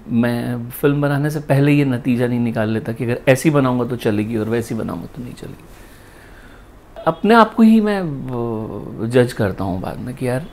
मैं 0.09 0.69
फ़िल्म 0.69 1.01
बनाने 1.01 1.29
से 1.29 1.39
पहले 1.39 1.71
ये 1.71 1.85
नतीजा 1.85 2.27
नहीं 2.27 2.39
निकाल 2.39 2.69
लेता 2.69 2.93
कि 2.93 3.03
अगर 3.03 3.21
ऐसी 3.27 3.49
बनाऊँगा 3.49 3.85
तो 3.85 3.95
चलेगी 3.95 4.37
और 4.37 4.49
वैसी 4.49 4.75
बनाऊँगा 4.75 5.05
तो 5.05 5.23
नहीं 5.23 5.33
चलेगी। 5.33 5.63
अपने 7.07 7.35
आप 7.35 7.53
को 7.53 7.63
ही 7.63 7.81
मैं 7.81 9.09
जज 9.09 9.33
करता 9.33 9.63
हूँ 9.63 9.79
बाद 9.81 9.97
में 9.97 10.15
कि 10.15 10.27
यार 10.27 10.47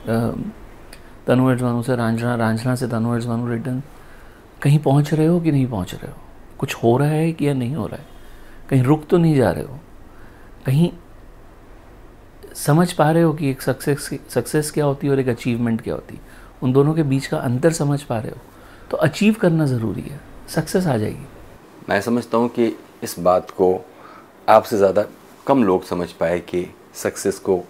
तनु 1.27 1.49
एडवानू 1.51 1.81
से 1.83 1.95
रांझना 1.95 2.35
रांझना 2.35 2.75
से 2.75 2.87
तनु 2.87 3.15
एडवानू 3.17 3.49
रिटर्न 3.49 3.81
कहीं 4.61 4.79
पहुँच 4.79 5.13
रहे 5.13 5.27
हो 5.27 5.39
कि 5.39 5.51
नहीं 5.51 5.67
पहुँच 5.67 5.93
रहे 5.93 6.11
हो? 6.11 6.17
कुछ 6.57 6.75
हो 6.75 6.97
रहा 6.97 7.07
है 7.07 7.31
कि 7.33 7.47
या 7.47 7.53
नहीं 7.53 7.75
हो 7.75 7.87
रहा 7.87 7.97
है? 7.97 8.05
कहीं 8.69 8.83
रुक 8.83 9.07
तो 9.09 9.17
नहीं 9.17 9.35
जा 9.35 9.51
रहे 9.51 9.63
हो? 9.63 9.79
कहीं 10.65 10.91
समझ 12.55 12.91
पा 12.93 13.11
रहे 13.11 13.23
हो 13.23 13.33
कि 13.33 13.49
एक 13.49 13.61
सक्सेस 13.61 14.09
सक्सेस 14.29 14.71
क्या 14.71 14.85
होती 14.85 15.07
है 15.07 15.13
और 15.13 15.19
एक 15.19 15.27
अचीवमेंट 15.27 15.81
क्या 15.81 15.93
होती 15.93 16.15
है? 16.15 16.21
उन 16.63 16.73
दोनों 16.73 16.93
के 16.93 17.03
बीच 17.03 17.27
का 17.27 17.37
अंतर 17.37 17.71
समझ 17.71 18.01
पा 18.01 18.19
रहे 18.19 18.31
हो? 18.31 18.37
तो 18.91 18.97
अचीव 18.97 19.35
करना 19.41 19.65
ज़रूरी 19.65 20.01
है 20.01 20.19
सक्सेस 20.49 20.87
आ 20.87 20.97
जाएगी। 20.97 21.25
मैं 21.89 21.99
समझता 22.01 22.37
हूँ 22.37 22.49
कि 22.49 22.75
इस 23.03 23.19
बात 23.19 23.51
को 23.51 23.69
आपसे 24.49 24.77
ज़्यादा 24.77 25.05
कम 25.47 25.63
लोग 25.63 25.83
समझ 25.85 26.11
पाए 26.11 26.39
कि 26.39 26.65
सक्सेस 26.95 27.39
को 27.39 27.63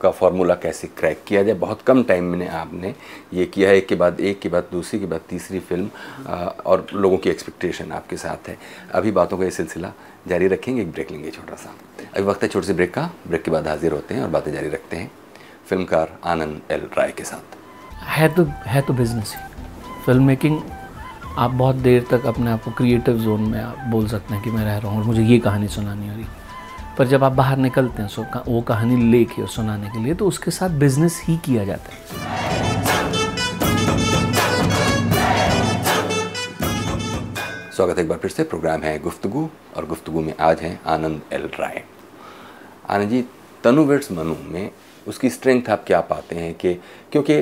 का 0.00 0.10
फॉर्मूला 0.10 0.54
कैसे 0.54 0.86
क्रैक 0.98 1.22
किया 1.26 1.42
जाए। 1.42 1.54
बहुत 1.54 1.82
कम 1.82 2.02
टाइम 2.04 2.24
में 2.26 2.48
आपने 2.48 2.94
ये 3.34 3.44
किया 3.46 3.68
है 3.70 3.76
एक 3.76 3.86
के 3.88 3.94
बाद 3.94 4.20
एक 4.20 4.40
के 4.40 4.48
बाद 4.48 4.68
दूसरी 4.72 4.98
के 5.00 5.06
बाद 5.06 5.20
तीसरी 5.28 5.58
फ़िल्म 5.60 5.90
आ, 6.26 6.36
और 6.36 6.86
लोगों 6.94 7.18
की 7.18 7.30
एक्सपेक्टेशन 7.30 7.92
आपके 7.92 8.16
साथ 8.16 8.48
है। 8.48 8.56
अभी 8.94 9.10
बातों 9.10 9.38
का 9.38 9.44
ये 9.44 9.50
सिलसिला 9.50 9.92
जारी 10.28 10.48
रखेंगे 10.48 10.82
एक 10.82 10.90
ब्रेक 10.92 11.10
लेंगे 11.10 11.30
छोटा 11.30 11.56
सा। 11.56 11.74
अभी 12.06 12.22
वक्त 12.22 12.42
है 12.42 12.48
छोटे 12.48 12.66
से 12.66 12.74
ब्रेक 12.74 12.94
का। 12.94 13.10
ब्रेक 13.28 13.42
के 13.42 13.50
बाद 13.50 13.68
हाजिर 13.68 13.92
होते 13.92 14.14
हैं 14.14 14.22
और 14.22 14.28
बातें 14.30 14.52
जारी 14.52 14.68
रखते 14.68 14.96
हैं। 14.96 15.10
फिल्मकार 15.68 16.18
आनंद 16.24 16.60
एल 16.70 16.88
राय 16.98 17.12
के 17.12 17.24
साथ। 17.24 17.56
है 18.08 18.34
तो 18.34 18.44
है 18.66 18.82
तो 18.82 18.94
बिज़नेस 18.94 19.34
ही। 19.36 19.51
फ़िल्म 20.06 20.24
मेकिंग 20.24 20.58
आप 21.38 21.50
बहुत 21.50 21.76
देर 21.76 22.06
तक 22.10 22.24
अपने 22.26 22.50
आप 22.50 22.62
को 22.64 22.70
क्रिएटिव 22.70 23.18
जोन 23.18 23.40
में 23.40 23.60
आप 23.60 23.78
बोल 23.90 24.06
सकते 24.08 24.34
हैं 24.34 24.42
कि 24.44 24.50
मैं 24.50 24.64
रह 24.64 24.76
रहा 24.76 24.90
हूँ 24.90 24.98
और 24.98 25.04
मुझे 25.04 25.22
ये 25.22 25.38
कहानी 25.38 25.68
सुनानी 25.68 26.08
हो 26.08 26.14
रही। 26.14 26.24
पर 26.98 27.06
जब 27.06 27.24
आप 27.24 27.32
बाहर 27.32 27.56
निकलते 27.56 28.02
हैं, 28.02 28.08
सो 28.08 28.24
वो 28.48 28.60
कहानी 28.60 28.96
लेके 29.12 29.42
और 29.42 29.48
सुनाने 29.48 29.90
के 29.90 29.98
लिए 29.98 30.14
तो 30.14 30.26
उसके 30.26 30.50
साथ 30.50 30.70
बिज़नेस 30.80 31.20
ही 31.24 31.36
किया 31.36 31.64
जाता 31.64 31.92
है। 31.92 32.00
स्वागत 37.72 37.98
एक 37.98 38.08
बार 38.08 38.18
फिर 38.18 38.30
से। 38.30 38.44
प्रोग्राम 38.44 38.82
है 38.82 38.98
गुफ्तगु 38.98 39.48
और 39.76 39.86
गुफ्तगु 39.86 40.20
में 40.20 40.34
आज 40.40 40.60
हैं 40.60 40.80
आनंद 40.86 41.20
एल 41.32 41.48
राय। 41.60 41.82
आनंद 42.90 43.10
जी, 43.10 43.24
तनु 43.64 43.84
मनु 43.84 44.34
में 44.48 44.70
उसकी 45.08 45.30
स्ट्रेंथ 45.30 45.70
आप 45.70 45.84
क्या 45.86 46.00
पाते 46.00 46.36
हैं 46.36 46.54
कि, 46.54 46.74
क्योंकि 47.12 47.40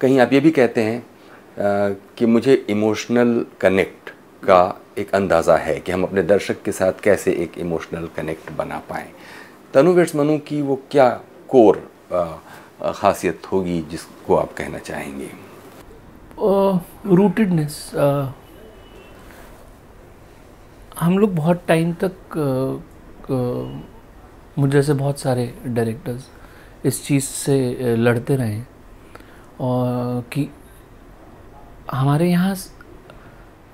कहीं 0.00 0.18
आप 0.20 0.32
ये 0.32 0.40
भी 0.40 0.50
कहते 0.50 0.82
हैं 0.82 0.98
अ, 1.00 1.96
कि 2.18 2.26
मुझे 2.26 2.54
इमोशनल 2.70 3.46
कनेक्ट 3.60 4.10
का 4.44 4.80
एक 4.98 5.14
अंदाज़ा 5.14 5.56
है 5.56 5.80
कि 5.80 5.92
हम 5.92 6.02
अपने 6.02 6.22
दर्शक 6.22 6.62
के 6.62 6.72
साथ 6.72 7.00
कैसे 7.02 7.32
एक 7.32 7.58
इमोशनल 7.58 8.06
कनेक्ट 8.16 8.50
बना 8.52 8.78
पाएँ। 8.78 9.08
तनु 9.74 9.92
वेट्स 9.92 10.14
मनु 10.16 10.38
की 10.38 10.62
वो 10.62 10.80
क्या 10.90 11.08
कोर 11.48 11.76
खासियत 12.96 13.52
होगी 13.52 13.80
जिसको 13.90 14.36
आप 14.36 14.52
कहना 14.52 14.78
चाहेंगे? 14.78 15.30
रूटेडनेस 17.06 17.90
uh, 17.94 18.00
uh, 18.00 18.26
हम 21.00 21.18
लोग 21.18 21.34
बहुत 21.34 21.62
टाइम 21.68 21.92
तक 22.04 22.14
अ, 22.38 23.36
मुझ 24.60 24.70
जैसे 24.70 24.92
बहुत 24.94 25.20
सारे 25.20 25.54
डायरेक्टर्स 25.66 26.28
इस 26.84 27.06
चीज़ 27.06 27.24
से 27.24 27.56
लड़ते 27.96 28.36
रहे। 28.36 28.52
हैं 28.52 28.66
और 29.60 30.22
कि 30.32 30.48
हमारे 31.92 32.30
यहाँ 32.30 32.54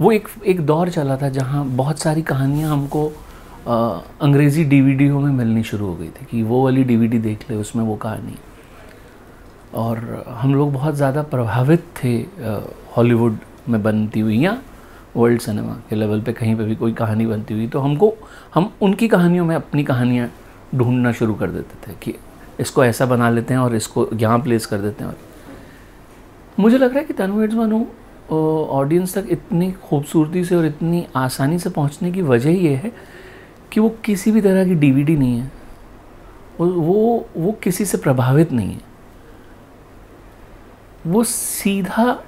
वो 0.00 0.10
एक 0.12 0.28
एक 0.46 0.60
दौर 0.66 0.90
चला 0.90 1.16
था 1.16 1.28
जहाँ 1.28 1.64
बहुत 1.66 1.98
सारी 1.98 2.22
कहानियाँ 2.22 2.70
हमको 2.70 3.06
अंग्रेज़ी 4.22 4.64
डीवीडियों 4.64 5.20
में 5.20 5.30
मिलनी 5.32 5.62
शुरू 5.64 5.86
हो 5.86 5.94
गई 5.96 6.08
थी 6.08 6.24
कि 6.30 6.42
वो 6.42 6.62
वाली 6.64 6.84
डीवीडी 6.84 7.18
देख 7.18 7.50
ले, 7.50 7.56
उसमें 7.56 7.84
वो 7.84 7.96
कहानी। 7.96 8.36
और 9.74 10.24
हम 10.38 10.54
लोग 10.54 10.72
बहुत 10.72 10.94
ज़्यादा 10.94 11.22
प्रभावित 11.24 11.84
थे 12.02 12.14
हॉलीवुड 12.96 13.38
में 13.68 13.82
बनती 13.82 14.20
हुई 14.20 14.38
या 14.38 14.56
वर्ल्ड 15.16 15.40
सिनेमा 15.40 15.74
के 15.88 15.96
लेवल 15.96 16.20
पे 16.20 16.32
कहीं 16.32 16.54
पे 16.56 16.64
भी 16.64 16.74
कोई 16.76 16.92
कहानी 16.94 17.26
बनती 17.26 17.54
हुई 17.54 17.66
तो 17.68 17.80
हमको, 17.80 18.12
हम 18.54 18.72
उनकी 18.82 19.08
कहानियों 19.08 19.44
में 19.44 19.54
अपनी 19.56 19.84
कहानियाँ 19.84 20.28
ढूंढना 20.74 21.12
शुरू 21.12 21.34
कर 21.34 21.50
देते 21.50 21.86
थे 21.86 21.94
कि 22.02 22.14
इसको 22.60 22.84
ऐसा 22.84 23.06
बना 23.06 23.30
लेते 23.30 23.54
हैं 23.54 23.60
और 23.60 23.74
इसको 23.76 24.08
यहाँ 24.14 24.38
प्लेस 24.40 24.66
कर 24.66 24.78
देते 24.78 25.04
हैं। 25.04 25.10
और 25.10 25.16
मुझे 26.58 26.78
लग 26.78 26.90
रहा 26.90 26.98
है 26.98 27.04
कि 27.04 27.12
तनु 27.12 27.42
एड्स 27.42 27.54
मानो 27.54 27.86
ऑडियंस 28.70 29.14
तक 29.18 29.26
इतनी 29.30 29.70
खूबसूरती 29.82 30.44
से 30.44 30.56
और 30.56 30.66
इतनी 30.66 31.06
आसानी 31.16 31.58
से 31.58 31.70
पहुँचने 31.70 32.12
की 32.12 32.22
वजह 32.22 32.50
ये 32.50 32.74
है 32.74 32.92
कि 33.72 33.80
वो 33.80 33.88
किसी 34.04 34.30
भी 34.32 34.40
तरह 34.40 34.64
की 34.64 34.74
डीवीडी 34.74 35.16
नहीं 35.16 35.38
है। 35.38 35.50
वो 36.60 37.26
वो 37.36 37.52
किसी 37.62 37.84
से 37.84 37.98
प्रभावित 37.98 38.52
नहीं 38.52 38.72
है। 38.72 38.80
वो 41.06 41.24
सीधा 41.24 42.24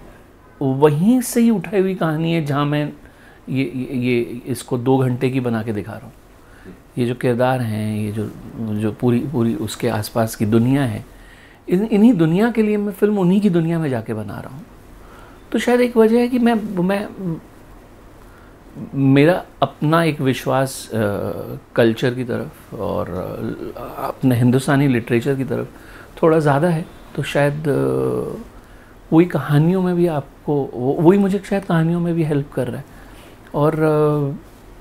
वहीं 0.61 1.21
से 1.21 1.41
ही 1.41 1.51
उठाई 1.51 1.81
हुई 1.81 1.95
कहानी 1.95 2.33
है 2.33 2.45
जहाँ 2.45 2.65
मैं 2.67 2.85
ये 3.49 3.65
ये 3.65 3.97
ये 3.99 4.21
इसको 4.47 4.79
दो 4.79 4.97
घंटे 4.99 5.31
की 5.31 5.41
बना 5.41 5.63
के 5.63 5.73
दिखा 5.73 5.93
रहा 5.93 6.07
हूँ। 6.07 6.13
ये 6.99 7.07
जो 7.07 7.15
किरदार 7.15 7.61
हैं, 7.61 7.97
ये 7.97 8.13
जो 8.13 8.31
जो 8.81 8.93
पूरी 8.93 9.19
पूरी 9.33 9.55
उसके 9.55 9.89
आसपास 9.89 10.37
की 10.37 10.47
दुनिया 10.47 10.85
है 10.85 11.05
इन, 11.69 11.85
इन्हीं 11.85 12.13
दुनिया 12.15 12.51
के 12.51 12.63
लिए 12.63 12.77
मैं 12.77 12.93
फ़िल्म 12.93 13.19
उन्हीं 13.19 13.41
की 13.41 13.51
दुनिया 13.51 13.79
में 13.79 13.89
जाके 13.91 14.15
बना 14.15 14.39
रहा 14.41 14.55
हूँ। 14.55 14.65
तो 15.53 15.59
शायद 15.59 15.81
एक 15.81 15.97
वजह 15.97 16.19
है 16.21 16.29
कि 16.29 16.39
मैं 16.39 16.55
मैं, 16.83 17.07
मेरा 18.95 19.43
अपना 19.63 20.03
एक 20.05 20.21
विश्वास 20.21 20.89
कल्चर 21.77 22.15
की 22.15 22.25
तरफ़ 22.25 22.75
और 22.77 23.11
अपने 23.99 24.37
हिंदुस्तानी 24.37 24.89
लिटरेचर 24.89 25.35
की 25.37 25.45
तरफ़ 25.45 25.69
थोड़ा 26.23 26.39
ज़्यादा 26.39 26.69
है। 26.69 26.85
तो 27.17 27.23
शायद 27.25 27.69
वही 29.13 29.27
कहानियों 29.27 29.83
में 29.83 29.95
भी 29.97 30.07
आपको 30.09 30.55
वही 31.01 31.19
मुझे 31.19 31.39
शायद 31.49 31.65
कहानियों 31.65 32.01
में 32.01 32.15
भी 32.15 32.23
हेल्प 32.25 32.53
कर 32.55 32.67
रहा 32.69 32.79
है। 32.79 32.85
और 33.55 33.77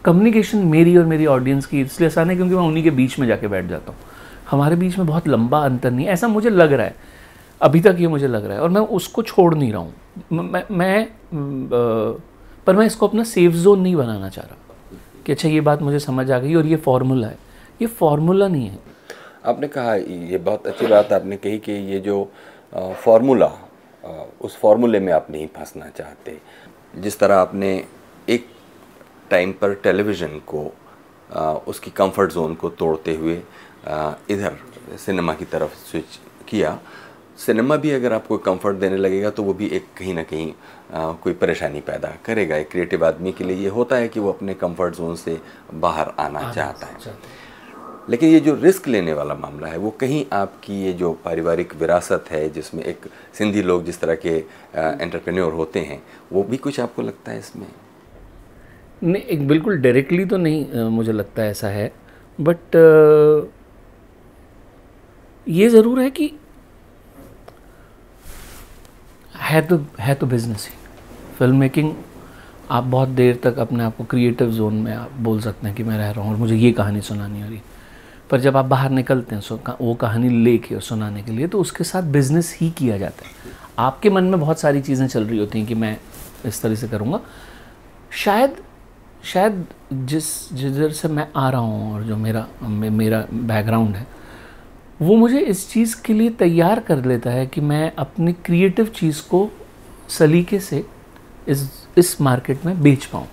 कम्युनिकेशन 0.06 0.58
मेरी 0.68 0.98
और 0.98 1.06
मेरी 1.06 1.25
ऑडियंस 1.25 1.65
की, 1.65 1.82
इसलिए 1.82 2.10
आसान 2.10 2.30
है 2.30 2.36
क्योंकि 2.36 2.56
मैं 2.56 2.63
उन्हीं 2.63 2.84
के 2.84 2.92
बीच 2.92 3.18
में 3.20 3.27
जाके 3.27 3.48
बैठ 3.48 3.65
जाता 3.65 3.92
हूँ। 3.92 4.00
हमारे 4.50 4.75
बीच 4.75 4.98
में 4.98 5.08
बहुत 5.08 5.28
लंबा 5.28 5.60
अंतर 5.66 5.92
नहीं 5.92 6.06
है 6.06 6.14
ऐसा 6.14 6.28
मुझे 6.28 6.50
लग 6.50 6.74
रहा 6.74 6.86
है। 6.86 6.96
अभी 7.62 7.80
तक 7.82 7.96
ये 8.00 8.08
मुझे 8.08 8.28
लग 8.28 8.46
रहा 8.46 8.56
है 8.56 8.62
और 8.62 8.70
मैं 8.70 8.82
उसको 8.98 9.24
छोड़ 9.24 9.54
नहीं 9.56 9.72
रहा 9.74 9.82
हूँ। 9.82 9.94
मैं 10.32 10.64
मैं 10.72 11.08
म, 11.34 11.70
पर 12.68 12.75
मैं 12.75 12.86
इसको 12.86 13.08
अपना 13.08 13.24
सेफ़ 13.24 13.54
जोन 13.54 13.82
नहीं 13.82 13.96
बनाना 13.96 14.30
चाह 14.30 14.46
रहा 14.46 14.98
कि 15.25 15.32
अच्छा 15.32 15.50
ये 15.50 15.62
बात 15.62 15.82
मुझे 15.82 16.00
समझ 16.00 16.30
आ 16.32 16.40
गई 16.40 16.56
और 16.56 16.66
ये 16.66 16.75
फार्मूला 16.75 17.28
है। 17.28 17.38
ये 17.82 17.88
फार्मूला 17.88 18.48
नहीं 18.48 18.68
है। 18.68 18.80
आपने 19.46 19.68
कहा 19.68 19.96
ये 19.96 20.38
बहुत 20.38 20.68
अच्छी 20.68 20.88
बात 20.88 21.14
आपने 21.14 21.38
कही 21.38 21.58
कि 21.60 21.72
ये 21.72 22.00
जो 22.00 22.24
फार्मूला 22.75 23.52
उस 24.42 24.58
फार्मूले 24.58 25.00
में 25.00 25.12
आप 25.14 25.28
नहीं 25.32 25.48
फंसना 25.56 25.90
चाहते। 25.90 26.38
जिस 27.02 27.20
तरह 27.20 27.36
आपने 27.36 27.72
एक 28.30 28.48
टाइम 29.32 29.52
पर 29.52 29.74
टेलीविज़न 29.84 30.40
को 30.48 30.64
आ, 30.64 30.85
उसकी 31.67 31.91
कंफर्ट 31.91 32.32
जोन 32.32 32.55
को 32.55 32.70
तोड़ते 32.72 33.15
हुए 33.15 33.36
इधर 34.32 34.58
सिनेमा 35.05 35.34
की 35.34 35.46
तरफ़ 35.46 35.75
स्विच 35.82 36.20
किया। 36.48 36.77
सिनेमा 37.38 37.75
भी 37.75 37.91
अगर 37.91 38.13
आपको 38.13 38.38
कंफर्ट 38.38 38.77
देने 38.77 38.98
लगेगा 38.98 39.29
तो 39.29 39.44
वो 39.44 39.53
भी 39.53 39.67
एक 39.67 39.86
कहीं 39.98 40.13
ना 40.13 40.24
कहीं 40.24 40.51
आ, 40.94 41.12
कोई 41.13 41.34
परेशानी 41.34 41.82
पैदा 41.82 42.13
करेगा। 42.25 42.58
एक 42.58 42.70
क्रिएटिव 42.72 43.05
आदमी 43.05 43.32
के 43.32 43.44
लिए 43.44 43.58
ये 43.58 43.70
होता 43.70 43.96
है 43.96 44.08
कि 44.08 44.20
वो 44.20 44.32
अपने 44.32 44.53
कंफर्ट 44.53 44.96
जोन 44.96 45.15
से 45.15 45.39
बाहर 45.74 46.13
आना 46.20 46.51
चाहता 46.51 46.88
है। 46.88 47.17
लेकिन 48.10 48.29
ये 48.29 48.39
जो 48.39 48.53
रिस्क 48.55 48.88
लेने 48.88 49.13
वाला 49.13 49.36
मामला 49.36 49.67
है 49.67 49.77
वो 49.77 49.89
कहीं 49.91 50.25
आपकी 50.34 50.74
ये 50.84 50.91
जो 50.94 51.12
पारिवारिक 51.25 51.74
विरासत 51.75 52.25
है 52.32 52.50
जिसमें 52.50 52.84
एक 52.84 53.05
सिंधी 53.38 53.62
लोग 53.62 53.84
जिस 53.86 54.00
तरह 54.00 54.15
के 54.15 54.36
एंटरप्रेन्योर 54.75 55.53
होते 55.53 55.79
हैं 55.79 56.01
वो 56.32 56.44
भी 56.44 56.58
कुछ 56.58 56.79
आपको 56.79 57.01
लगता 57.01 57.32
है 57.32 57.39
इसमें? 57.39 57.67
नहीं, 59.02 59.24
एक 59.24 59.48
बिल्कुल 59.48 59.78
डायरेक्टली 59.78 60.25
तो 60.25 60.38
नहीं 60.38 60.90
मुझे 60.90 61.12
लगता 61.12 61.46
ऐसा 61.46 61.68
है 61.68 61.92
बट 62.40 62.75
ये 65.48 65.70
ज़रूर 65.70 66.00
है 66.00 66.10
कि 66.12 66.32
है 69.34 69.62
तो 69.62 69.80
है 70.00 70.14
तो 70.16 70.28
बिज़नेस 70.28 70.68
ही। 70.68 70.75
फ़िल्म 71.38 71.58
मेकिंग 71.58 71.94
आप 72.72 72.84
बहुत 72.84 73.10
देर 73.10 73.40
तक 73.44 73.58
अपने 73.60 73.84
आप 73.84 73.98
को 73.98 74.04
क्रिएटिव 74.04 74.52
जोन 74.52 74.74
में 74.75 74.94
आप 74.94 75.12
बोल 75.22 75.42
सकते 75.42 75.68
हैं 75.68 75.75
कि 75.75 75.84
मैं 75.84 75.98
रह 75.98 76.10
रहा 76.12 76.24
हूँ 76.24 76.32
और 76.32 76.38
मुझे 76.40 76.56
ये 76.56 76.72
कहानी 76.72 77.02
सुनानी 77.02 77.42
हो 77.42 77.50
रही 77.50 77.62
पर 78.30 78.40
जब 78.40 78.58
आप 78.58 78.66
बाहर 78.66 78.90
निकलते 78.92 79.36
हैं 79.36 79.75
वो 79.82 79.94
कहानी 79.96 80.30
लेके 80.44 80.75
और 80.75 80.82
सुनाने 80.82 81.22
के 81.24 81.32
लिए 81.32 81.48
तो 81.48 81.60
उसके 81.62 81.84
साथ 81.84 82.04
बिज़नेस 82.12 82.56
ही 82.62 82.70
किया 82.72 82.98
जाता 82.98 83.28
है। 83.28 83.54
आपके 83.80 84.10
मन 84.10 84.24
में 84.24 84.40
बहुत 84.40 84.60
सारी 84.60 84.82
चीज़ें 84.82 85.08
चल 85.08 85.24
रही 85.24 85.40
होती 85.40 85.60
हैं 85.60 85.68
कि 85.68 85.75
मैं 85.75 85.98
इस 86.46 86.62
तरह 86.62 86.75
से 86.75 86.88
करूँगा। 86.88 87.20
शायद 88.16 88.56
शायद 89.25 89.65
जिस 89.94 90.25
जिधर 90.53 90.91
से 90.91 91.08
मैं 91.08 91.27
आ 91.36 91.50
रहा 91.50 91.62
हूँ 91.62 91.94
और 91.94 92.03
जो 92.03 92.17
मेरा 92.17 92.46
मे, 92.63 92.89
मेरा 92.89 93.25
बैकग्राउंड 93.34 93.96
है 93.96 94.08
वो 95.01 95.15
मुझे 95.15 95.39
इस 95.39 95.70
चीज़ 95.72 95.96
के 96.01 96.13
लिए 96.13 96.29
तैयार 96.39 96.79
कर 96.79 97.05
लेता 97.05 97.29
है 97.29 97.46
कि 97.48 97.62
मैं 97.62 97.91
अपनी 98.00 98.34
क्रिएटिव 98.46 98.86
चीज़ 98.96 99.22
को 99.29 99.50
सलीके 100.10 100.60
से 100.60 100.86
इस 101.48 101.70
इस 101.98 102.20
मार्केट 102.22 102.65
में 102.65 102.82
बेच 102.84 103.05
पाऊँ। 103.05 103.27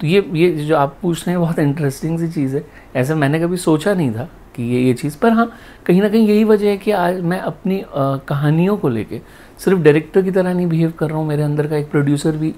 तो 0.00 0.06
ये 0.06 0.20
ये 0.34 0.50
जो 0.66 0.76
आप 0.76 0.96
पूछ 1.02 1.26
रहे 1.26 1.30
हैं 1.30 1.40
बहुत 1.40 1.58
इंटरेस्टिंग 1.58 2.18
सी 2.18 2.28
चीज़ 2.28 2.56
है। 2.56 2.64
ऐसा 2.96 3.14
मैंने 3.14 3.40
कभी 3.40 3.56
सोचा 3.56 3.94
नहीं 3.94 4.12
था 4.12 4.28
कि 4.56 4.62
ये 4.62 4.80
ये 4.82 4.94
चीज़ 4.94 5.16
पर 5.18 5.32
हाँ 5.32 5.50
कहीं 5.86 6.00
ना 6.02 6.08
कहीं 6.08 6.28
यही 6.28 6.44
वजह 6.44 6.68
है 6.68 6.76
कि 6.76 6.90
आज 6.90 7.20
मैं 7.22 7.38
अपनी 7.40 7.80
अ, 7.80 7.86
कहानियों 8.28 8.76
को 8.76 8.88
लेके 8.88 9.20
सिर्फ़ 9.64 9.80
डायरेक्टर 9.80 10.22
की 10.22 10.30
तरह 10.30 10.54
नहीं 10.54 10.66
बिहेव 10.66 10.90
कर 10.98 11.08
रहा 11.08 11.18
हूँ। 11.18 11.26
मेरे 11.26 11.42
अंदर 11.42 11.66
का 11.66 11.76
एक 11.76 11.90
प्रोड्यूसर 11.90 12.36
भी 12.36 12.54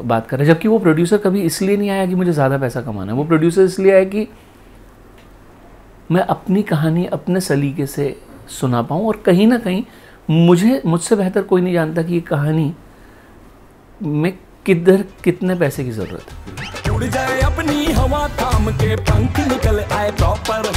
बात 0.00 0.26
कर 0.26 0.38
रहा 0.38 0.46
जबकि 0.46 0.68
वो 0.68 0.78
प्रोड्यूसर 0.78 1.18
कभी 1.18 1.42
इसलिए 1.42 1.76
नहीं 1.76 1.90
आया 1.90 2.06
कि 2.06 2.14
मुझे 2.14 2.32
ज़्यादा 2.32 2.58
पैसा 2.58 2.80
कमाना 2.82 3.12
है। 3.12 3.18
वो 3.18 3.24
प्रोड्यूसर 3.24 3.62
इसलिए 3.62 3.92
आया 3.92 4.04
कि 4.04 4.26
मैं 6.12 6.22
अपनी 6.28 6.62
कहानी 6.62 7.04
अपने 7.12 7.40
सलीके 7.40 7.86
से 7.86 8.16
सुना 8.50 8.82
पाऊँ 8.82 9.06
और 9.08 9.22
कहीं 9.26 9.46
ना 9.46 9.58
कहीं 9.58 9.82
मुझे, 10.30 10.80
मुझसे 10.86 11.16
बेहतर 11.16 11.42
कोई 11.42 11.62
नहीं 11.62 11.74
जानता 11.74 12.02
कि 12.02 12.14
ये 12.14 12.20
कहानी 12.22 12.72
में 14.00 14.32
किधर 14.66 15.04
कितने 15.24 15.54
पैसे 15.54 15.84
की 15.84 15.90
ज़रूरत 15.90 16.26
है। 16.30 17.08
जाए 17.10 17.40
अपनी 17.42 17.84
हवा, 17.92 18.26
थाम 18.40 18.70
के 18.72 18.96
पंख 18.98 19.38
निकल 19.48 19.80
आए 19.80 20.10
प्रॉपर 20.12 20.72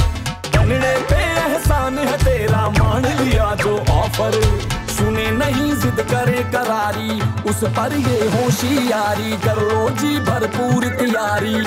पे 0.54 1.16
एहसान 1.16 1.98
है 1.98 2.16
तेरा, 2.18 2.68
मान 2.70 3.06
लिया 3.20 3.54
जो 3.54 3.76
ऑफ़र 3.92 4.77
सुने 4.98 5.26
नहीं 5.32 5.70
जिद 5.82 5.98
करे 6.10 6.42
करारी। 6.52 7.12
उस 7.50 7.60
पर 7.78 7.96
ये 7.98 8.18
होशियारी 8.30 9.32
कर 9.44 9.58
लो 9.62 9.82
जी 10.00 10.12
भरपूर 10.28 10.82
तैयारी। 10.98 11.58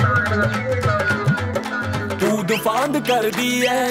कूद 2.22 2.48
फांद 2.64 2.94
कर 3.08 3.30
दी 3.36 3.52
है 3.60 3.84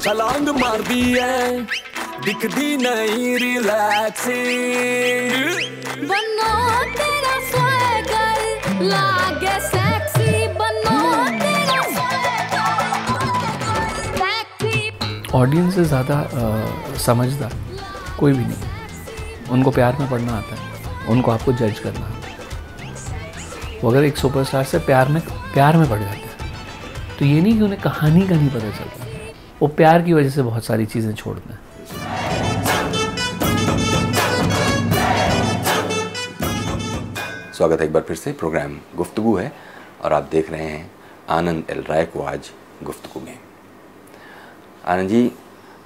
छलांग 0.00 0.48
मार 0.56 0.80
दी 0.82 1.02
है 1.12 1.40
दिखदी 2.24 2.70
नहीं 2.76 3.28
रिलैक्सिंग 3.38 4.30
बनो 6.08 6.52
तेरा 6.96 7.34
स्वैगर 7.50 8.38
लागे 8.84 9.56
सेक्सी 9.68 10.32
बनो 10.58 11.00
ऑडियंस 15.34 15.74
से 15.74 15.84
ज़्यादा 15.84 16.16
समझदार। 17.04 17.52
कोई 18.22 18.32
भी 18.32 18.44
नहीं। 18.44 19.50
उनको 19.50 19.70
प्यार 19.70 19.96
में 19.98 20.10
पढ़ना 20.10 20.32
आता 20.32 20.56
है। 20.56 21.06
उनको 21.10 21.30
आपको 21.30 21.52
जज 21.52 21.78
करना 21.78 22.06
आता 22.06 22.28
है। 22.28 23.80
वो 23.80 23.90
अगर 23.90 24.04
एक 24.04 24.16
सुपरस्टार 24.16 24.64
से 24.64 24.78
प्यार 24.80 25.08
में 25.08 25.20
प्यार 25.22 25.76
में 25.76 25.88
पड़ 25.90 25.98
जाते 26.00 26.16
हैं 26.16 27.16
तो 27.18 27.24
ये 27.24 27.40
नहीं 27.40 27.54
कि 27.54 27.62
उन्हें 27.62 27.80
कहानी 27.80 28.26
का 28.28 28.34
नहीं 28.36 28.48
पता 28.50 28.70
चलता। 28.70 29.06
वो 29.60 29.68
प्यार 29.70 30.02
की 30.02 30.12
वजह 30.12 30.30
से 30.30 30.42
बहुत 30.42 30.64
सारी 30.64 30.86
चीज़ें 30.86 31.12
छोड़ते 31.14 31.52
हैं। 31.52 31.60
स्वागत 37.52 37.80
है 37.80 37.86
एक 37.86 37.92
बार 37.92 38.02
फिर 38.02 38.16
से। 38.16 38.32
प्रोग्राम 38.34 38.78
गुफ्तगु 38.96 39.36
है 39.36 39.52
और 40.02 40.12
आप 40.12 40.28
देख 40.32 40.50
रहे 40.50 40.66
हैं 40.66 40.90
आनंद 41.30 41.70
एल 41.70 41.84
राय 41.88 42.04
को 42.06 42.22
आज 42.24 42.50
गुफ्तगु 42.84 43.20
में। 43.20 43.38
आनंद 44.86 45.08
जी, 45.08 45.30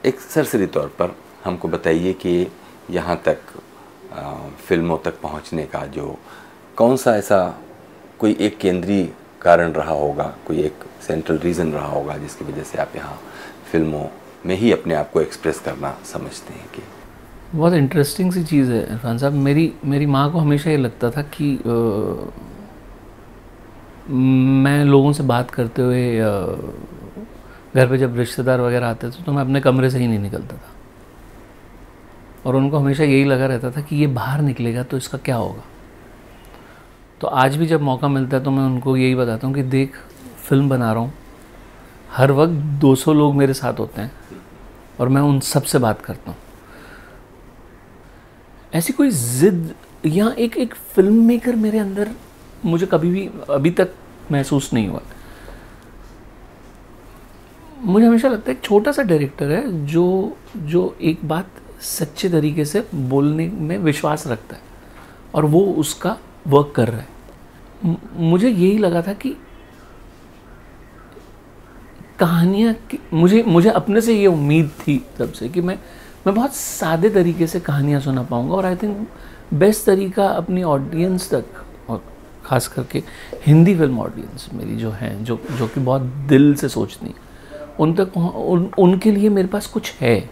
एक 0.05 0.21
सरसरी 0.21 0.67
तौर 0.69 0.97
पर 0.99 1.17
हमको 1.45 1.69
बताइए 1.69 2.13
कि 2.13 2.47
यहाँ 2.91 3.17
तक 3.25 3.39
आ, 4.13 4.33
फ़िल्मों 4.67 4.99
तक 5.05 5.21
पहुँचने 5.21 5.65
का 5.67 5.85
जो 5.87 6.17
कौन 6.77 6.97
सा 6.97 7.17
ऐसा 7.17 7.39
कोई 8.19 8.37
एक 8.41 8.59
केंद्रीय 8.59 9.09
कारण 9.43 9.73
रहा 9.73 9.93
होगा 9.93 10.25
कोई 10.47 10.61
एक 10.61 10.85
सेंट्रल 11.07 11.39
रीज़न 11.39 11.73
रहा 11.73 11.87
होगा 11.87 12.17
जिसकी 12.19 12.45
वजह 12.45 12.63
से 12.63 12.79
आप 12.79 12.97
यहाँ 12.97 13.19
फ़िल्मों 13.73 14.05
में 14.47 14.55
ही 14.57 14.73
अपने 14.73 14.95
आप 14.95 15.11
को 15.13 15.21
एक्सप्रेस 15.21 15.61
करना 15.61 15.97
समझते 16.13 16.55
हैं 16.55 16.69
कि? 16.75 16.83
बहुत 17.55 17.73
इंटरेस्टिंग 17.73 18.33
सी 18.33 18.45
चीज़ 18.45 18.73
है 18.73 18.83
इरफान 18.93 19.19
साहब। 19.19 19.33
मेरी 19.33 19.73
मेरी 19.85 20.07
माँ 20.07 20.31
को 20.33 20.39
हमेशा 20.39 20.71
ये 20.71 20.77
लगता 20.77 21.11
था 21.11 21.23
कि 21.37 21.55
अ, 21.57 22.31
मैं 24.11 24.85
लोगों 24.85 25.13
से 25.13 25.23
बात 25.23 25.51
करते 25.51 25.83
हुए 25.83 26.19
घर 27.75 27.89
पे 27.91 27.99
जब 27.99 28.17
रिश्तेदार 28.19 28.61
वगैरह 28.61 28.89
आते 28.89 29.11
थे 29.11 29.23
तो 29.23 29.33
मैं 29.33 29.43
अपने 29.43 29.61
कमरे 29.61 29.91
से 29.91 29.99
ही 29.99 30.07
नहीं 30.07 30.19
निकलता 30.19 30.57
था। 30.57 30.73
और 32.47 32.57
उनको 32.57 32.79
हमेशा 32.79 33.05
यही 33.05 33.25
लगा 33.25 33.47
रहता 33.47 33.71
था 33.71 33.81
कि 33.81 33.97
ये 33.97 34.07
बाहर 34.07 34.41
निकलेगा 34.41 34.83
तो 34.83 34.97
इसका 34.97 35.19
क्या 35.19 35.37
होगा। 35.37 35.63
तो 37.21 37.27
आज 37.27 37.57
भी 37.57 37.67
जब 37.67 37.81
मौका 37.83 38.09
मिलता 38.09 38.37
है 38.37 38.43
तो 38.45 38.51
मैं 38.51 38.65
उनको 38.65 38.97
यही 38.97 39.15
बताता 39.15 39.47
हूँ 39.47 39.55
कि 39.55 39.63
देख 39.65 39.97
फ़िल्म 40.49 40.69
बना 40.69 40.93
रहा 40.93 41.03
हूँ। 41.03 41.13
हर 42.11 42.33
वक्त 42.33 42.53
200 42.81 43.13
लोग 43.13 43.35
मेरे 43.35 43.55
साथ 43.55 43.79
होते 43.79 44.03
हैं 44.03 44.11
और 45.01 45.09
मैं 45.09 45.23
उन 45.23 45.41
सबसे 45.43 45.79
बात 45.79 46.01
करता 46.01 46.31
हूँ। 46.31 46.39
ऐसी 48.73 48.93
कोई 48.93 49.11
जिद 49.11 49.75
या 50.07 50.31
एक 50.39 50.57
एक 50.57 50.75
फ़िल्म 50.75 51.25
मेकर 51.25 51.57
मेरे 51.57 51.79
अंदर 51.79 52.11
मुझे 52.65 52.87
कभी 52.87 53.11
भी, 53.11 53.29
अभी 53.51 53.71
तक 53.71 53.93
महसूस 54.33 54.73
नहीं 54.73 54.89
हुआ। 54.89 55.01
मुझे 57.79 58.07
हमेशा 58.07 58.29
लगता 58.29 58.51
है 58.51 58.59
छोटा 58.63 58.93
सा 58.93 59.03
डायरेक्टर 59.03 59.51
है 59.51 59.87
जो 59.87 60.37
जो 60.57 60.97
एक 61.03 61.29
बात 61.29 61.51
सच्चे 61.81 62.29
तरीके 62.29 62.65
से 62.65 62.87
बोलने 62.95 63.49
में 63.49 63.77
विश्वास 63.79 64.27
रखता 64.27 64.57
है 64.57 64.63
और 65.35 65.45
वो 65.45 65.61
उसका 65.75 66.17
वर्क 66.47 66.73
कर 66.77 66.89
रहा 66.89 67.01
है। 67.01 67.97
मुझे 68.17 68.49
यही 68.49 68.79
लगा 68.79 69.03
था 69.03 69.13
कि 69.13 69.37
कहानियाँ 72.19 72.75
मुझे 73.13 73.43
मुझे 73.43 73.71
अपने 73.71 74.01
से 74.01 74.15
ये 74.15 74.27
उम्मीद 74.27 74.71
थी 74.81 75.05
तब 75.19 75.33
से 75.33 75.49
कि 75.49 75.61
मैं 75.61 75.79
मैं 76.27 76.35
बहुत 76.35 76.55
सादे 76.55 77.11
तरीके 77.11 77.47
से 77.47 77.61
कहानियाँ 77.61 78.01
सुना 78.01 78.23
पाऊँगा 78.23 78.55
और 78.55 78.65
आई 78.65 78.77
थिंक 78.77 79.09
बेस्ट 79.55 79.87
तरीका 79.87 80.27
अपनी 80.27 80.63
ऑडियंस 80.63 81.31
तक 81.31 81.65
और 81.89 82.03
ख़ास 82.45 82.69
करके 82.69 83.03
हिंदी 83.47 83.75
फ़िल्म 83.77 84.01
ऑडियंस 84.01 84.49
मेरी 84.55 84.77
जो 84.77 84.91
हैं 84.91 85.25
जो 85.25 85.39
जो 85.59 85.67
कि 85.67 85.81
बहुत 85.81 86.03
दिल 86.03 86.55
से 86.55 86.69
सोचती 86.69 87.15
उन 87.79 87.95
तक 87.95 88.17
उन, 88.17 88.71
उनके 88.79 89.11
लिए 89.11 89.29
मेरे 89.29 89.49
पास 89.49 89.67
कुछ 89.67 89.93
है। 90.01 90.31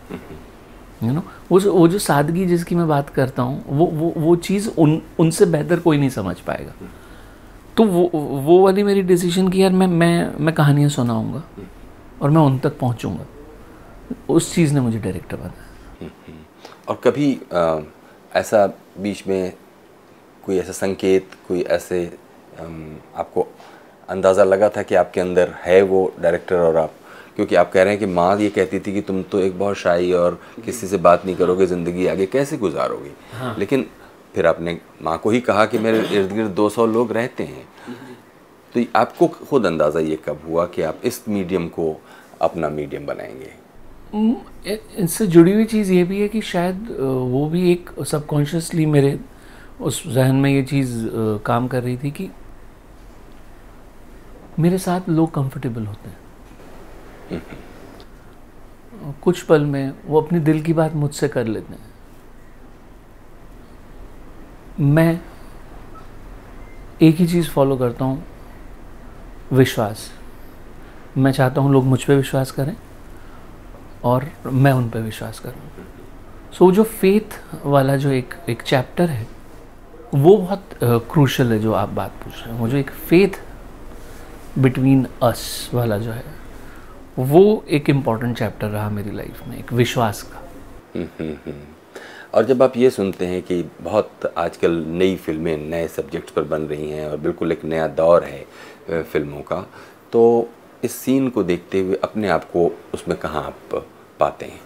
यू 1.03 1.13
नो 1.13 1.23
वो 1.51 1.61
जो 1.61 1.73
वो 1.75 1.87
जो 1.89 1.99
सादगी 1.99 2.45
जिसकी 2.47 2.75
मैं 2.75 2.87
बात 2.89 3.11
करता 3.11 3.43
हूँ 3.43 3.65
वो 3.69 3.87
वो 3.87 4.13
वो 4.17 4.35
चीज़ 4.37 4.69
उन 4.79 5.01
उनसे 5.19 5.47
बेहतर 5.47 5.81
कोई 5.81 5.99
नहीं 5.99 6.11
समझ 6.11 6.39
पाएगा। 6.41 6.73
तो 7.77 7.85
वो 7.85 8.09
वो 8.15 8.59
वाली 8.61 8.83
मेरी 8.83 9.03
डिसीज़न 9.03 9.49
की 9.49 9.63
यार 9.63 9.73
मैं 9.73 9.87
मैं 9.87 10.39
मैं 10.39 10.55
कहानियाँ 10.55 10.91
सुनाऊँगा 10.91 11.43
और 12.23 12.31
मैं 12.31 12.41
उन 12.41 12.59
तक 12.59 12.79
पहुँचूँगा। 12.79 13.27
उस 14.29 14.55
चीज़ 14.55 14.75
ने 14.75 14.81
मुझे 14.81 14.99
डायरेक्टर 14.99 15.37
बनाया। 15.37 16.09
और 16.89 17.01
कभी 17.05 17.33
अ, 17.53 17.81
ऐसा 18.33 18.67
बीच 18.99 19.27
में 19.27 19.53
कोई 20.45 20.59
ऐसा 20.59 20.73
संकेत 20.73 21.31
कोई 21.49 21.63
ऐसे 21.63 22.05
आपको 23.17 23.47
अंदाज़ा 24.09 24.45
लगा 24.45 24.69
था 24.69 24.83
कि 24.83 24.95
आपके 24.95 25.21
अंदर 25.21 25.55
है 25.63 25.81
वो 25.83 26.13
डायरेक्टर 26.21 26.57
और 26.57 26.77
आप 26.77 26.93
क्योंकि 27.37 27.55
आप 27.55 27.73
कह 27.73 27.83
रहे 27.83 27.93
हैं 27.93 28.01
कि 28.01 28.07
माँ 28.07 28.37
ये 28.39 28.49
कहती 28.51 28.79
थी 28.81 28.93
कि 28.93 29.01
तुम 29.03 29.23
तो 29.23 29.41
एक 29.41 29.59
बहुत 29.59 29.77
शाई 29.77 30.13
और 30.13 30.41
किसी 30.65 30.87
से 30.87 30.97
बात 30.99 31.25
नहीं 31.27 31.37
करोगे 31.37 31.67
ज़िंदगी 31.67 32.07
आगे 32.07 32.27
कैसे 32.27 32.57
गुजारोगे? 32.59 33.11
हाँ। 33.33 33.55
लेकिन 33.59 33.87
फिर 34.35 34.47
आपने 34.47 34.79
माँ 35.03 35.19
को 35.19 35.31
ही 35.31 35.41
कहा 35.41 35.65
कि 35.67 35.79
मेरे 35.79 35.99
इर्द 36.09 36.33
गिर्द 36.33 36.51
200 36.53 36.87
लोग 36.87 37.13
रहते 37.13 37.45
हैं। 37.45 37.67
तो 38.73 38.85
आपको 38.97 39.27
खुद 39.27 39.67
अंदाज़ा 39.67 40.01
ये 40.01 40.19
कब 40.27 40.41
हुआ 40.49 40.67
कि 40.67 40.83
आप 40.83 41.01
इस 41.05 41.23
मीडियम 41.29 41.69
को 41.69 41.97
अपना 42.43 42.69
मीडियम 42.71 43.07
बनाएँगे? 43.07 43.53
इससे 45.05 45.27
जुड़ी 45.27 45.53
हुई 45.53 45.65
चीज़ 45.65 45.93
ये 45.93 46.03
भी 46.05 46.21
है 46.21 46.29
कि 46.29 46.41
शायद 46.43 46.97
वो 47.01 47.47
भी 47.51 47.71
एक 47.73 47.91
सबकॉन्शियसली 48.07 48.87
मेरे 48.87 49.19
उस 49.81 50.03
जहन 50.09 50.37
में 50.37 50.51
ये 50.51 50.63
चीज़ 50.63 50.93
काम 51.47 51.69
कर 51.69 51.83
रही 51.83 51.97
थी 51.97 52.11
कि 52.11 52.31
मेरे 54.59 54.79
साथ 54.79 55.09
लोग 55.09 55.35
कंफर्टेबल 55.35 55.87
होते 55.87 56.09
हैं। 56.09 56.23
कुछ 59.23 59.43
पल 59.43 59.65
में 59.65 59.93
वो 60.07 60.21
अपने 60.21 60.41
दिल 60.41 60.63
की 60.63 60.73
बात 60.73 60.95
मुझसे 60.95 61.29
कर 61.29 61.47
लेते 61.47 61.73
हैं। 61.73 61.93
मैं 64.81 65.21
एक 67.03 67.17
ही 67.17 67.27
चीज़ 67.27 67.49
फॉलो 67.51 67.77
करता 67.77 68.05
हूँ 68.05 68.23
विश्वास। 69.53 70.11
मैं 71.19 71.33
चाहता 71.33 71.61
हूँ 71.61 71.73
लोग 71.73 71.85
मुझ 71.85 72.03
पर 72.05 72.15
विश्वास 72.15 72.51
करें 72.51 72.77
और 74.05 74.31
मैं 74.47 74.73
उन 74.73 74.89
पर 74.91 75.01
विश्वास 75.01 75.39
करूँ। 75.41 75.87
सो 76.53 76.65
so, 76.65 76.73
जो 76.73 76.83
फेथ 76.83 77.41
वाला 77.65 77.97
जो 77.97 78.11
एक 78.11 78.35
एक 78.49 78.63
चैप्टर 78.63 79.11
है 79.11 79.27
वो 80.15 80.37
बहुत 80.37 80.71
क्रूशल 80.83 81.47
uh, 81.47 81.53
है 81.53 81.59
जो 81.59 81.73
आप 81.73 81.89
बात 81.89 82.11
पूछ 82.25 82.35
रहे 82.35 82.53
हैं। 82.53 82.61
वो 82.61 82.69
जो 82.69 82.77
एक 82.77 82.91
फेथ 82.91 83.41
बिटवीन 84.59 85.07
अस 85.23 85.71
वाला 85.75 85.99
जो 85.99 86.13
है 86.13 86.34
वो 87.19 87.43
एक 87.71 87.89
इंपॉर्टेंट 87.91 88.37
चैप्टर 88.39 88.69
रहा 88.69 88.89
मेरी 88.91 89.11
लाइफ 89.11 89.43
में 89.49 89.57
एक 89.59 89.73
विश्वास 89.73 90.23
का 90.23 90.39
हम्म, 90.95 91.07
हम्म, 91.21 91.37
हम्म। 91.47 91.63
और 92.35 92.45
जब 92.45 92.63
आप 92.63 92.77
ये 92.77 92.91
सुनते 92.91 93.27
हैं 93.27 93.43
कि 93.43 93.63
बहुत 93.83 94.33
आजकल 94.39 94.73
नई 94.89 95.17
फ़िल्में 95.17 95.57
नए 95.61 95.87
सब्जेक्ट्स 95.89 96.33
पर 96.33 96.43
बन 96.45 96.63
रही 96.63 96.91
हैं 96.91 97.09
और 97.09 97.17
बिल्कुल 97.17 97.53
एक 97.53 97.65
नया 97.65 97.87
दौर 97.95 98.25
है 98.25 99.03
फ़िल्मों 99.03 99.41
का 99.43 99.65
तो 100.13 100.25
इस 100.85 100.93
सीन 100.95 101.29
को 101.29 101.43
देखते 101.43 101.81
हुए 101.81 101.99
अपने 102.05 102.29
आप 102.29 102.51
को 102.51 102.71
उसमें 102.95 103.17
कहाँ 103.19 103.43
आप 103.43 103.85
पाते 104.21 104.47
हैं 104.47 104.61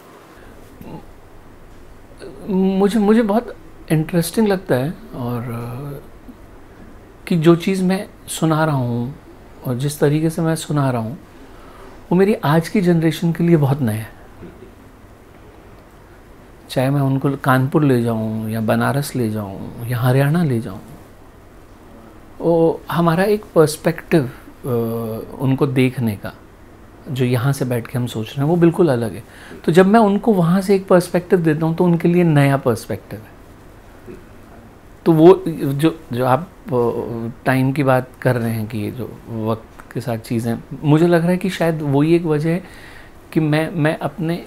मुझे 2.78 2.98
मुझे 2.98 3.22
बहुत 3.22 3.54
इंटरेस्टिंग 3.92 4.48
लगता 4.48 4.74
है 4.74 4.90
और 5.16 6.02
कि 7.26 7.36
जो 7.36 7.54
चीज़ 7.56 7.84
मैं 7.84 8.06
सुना 8.28 8.64
रहा 8.64 8.76
हूँ 8.76 9.14
और 9.66 9.74
जिस 9.78 9.98
तरीके 10.00 10.30
से 10.30 10.42
मैं 10.42 10.54
सुना 10.56 10.90
रहा 10.90 11.02
हूँ 11.02 11.18
वो 12.08 12.16
मेरी 12.16 12.34
आज 12.46 12.68
की 12.68 12.80
जनरेशन 12.80 13.32
के 13.32 13.44
लिए 13.44 13.56
बहुत 13.56 13.80
नया 13.80 13.94
है। 13.94 14.16
चाहे 16.70 16.90
मैं 16.90 17.00
उनको 17.00 17.30
कानपुर 17.44 17.84
ले 17.84 18.00
जाऊँ 18.02 18.50
या 18.50 18.60
बनारस 18.62 19.14
ले 19.16 19.28
जाऊँ 19.30 19.88
या 19.88 19.98
हरियाणा 19.98 20.42
ले 20.44 20.60
जाऊँ, 20.60 20.80
वो 22.40 22.80
हमारा 22.90 23.24
एक 23.24 23.44
पर्सपेक्टिव 23.54 24.30
उनको 25.40 25.66
देखने 25.68 26.16
का, 26.16 26.32
जो 27.10 27.24
यहाँ 27.24 27.52
से 27.52 27.64
बैठ 27.64 27.86
के 27.86 27.98
हम 27.98 28.06
सोच 28.06 28.26
रहे 28.26 28.38
हैं, 28.38 28.44
वो 28.44 28.56
बिल्कुल 28.56 28.88
अलग 28.88 29.14
है। 29.14 29.22
तो 29.64 29.72
जब 29.72 29.86
मैं 29.86 30.00
उनको 30.00 30.32
वहाँ 30.34 30.60
से 30.60 30.74
एक 30.74 30.86
पर्सपेक्टिव 30.88 31.40
देता 31.40 31.66
हूँ 31.66 31.74
तो 31.76 31.84
उनके 31.84 32.08
लिए 32.08 32.24
नया 32.24 32.56
पर्सपेक्टिव 32.58 33.18
है। 33.20 33.36
तो 35.06 35.12
वो, 35.12 35.42
जो 35.46 35.98
जो 36.12 36.24
आप 36.26 36.48
टाइम 37.46 37.72
की 37.72 37.82
बात 37.82 38.08
कर 38.22 38.36
रहे 38.36 38.52
हैं 38.52 38.66
कि 38.68 38.78
ये 38.78 38.90
जो 38.90 39.10
वक्त 39.48 39.77
के 39.98 40.02
साथ 40.02 40.18
चीज़ें। 40.18 40.58
मुझे 40.82 41.06
लग 41.06 41.20
रहा 41.20 41.30
है 41.30 41.36
कि 41.36 41.50
शायद 41.50 41.82
वही 41.82 42.14
एक 42.14 42.24
वजह 42.26 42.50
है 42.50 42.62
कि 43.32 43.40
मैं 43.40 43.70
मैं 43.76 43.96
अपने, 44.00 44.44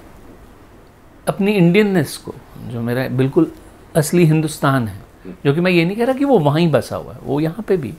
अपनी 1.26 1.52
इंडियननेस 1.52 2.16
को, 2.16 2.34
जो 2.68 2.80
मेरा 2.80 3.08
बिल्कुल 3.16 3.50
असली 3.96 4.24
हिंदुस्तान 4.24 4.88
है, 4.88 5.00
जो 5.44 5.54
कि 5.54 5.60
मैं 5.60 5.70
ये 5.70 5.84
नहीं 5.84 5.96
कह 5.96 6.04
रहा 6.04 6.14
कि 6.14 6.24
वो 6.24 6.38
वहीं 6.38 6.70
बसा 6.70 6.96
हुआ 6.96 7.12
है, 7.12 7.18
वो 7.22 7.40
यहाँ 7.40 7.64
पे 7.68 7.76
भी, 7.76 7.92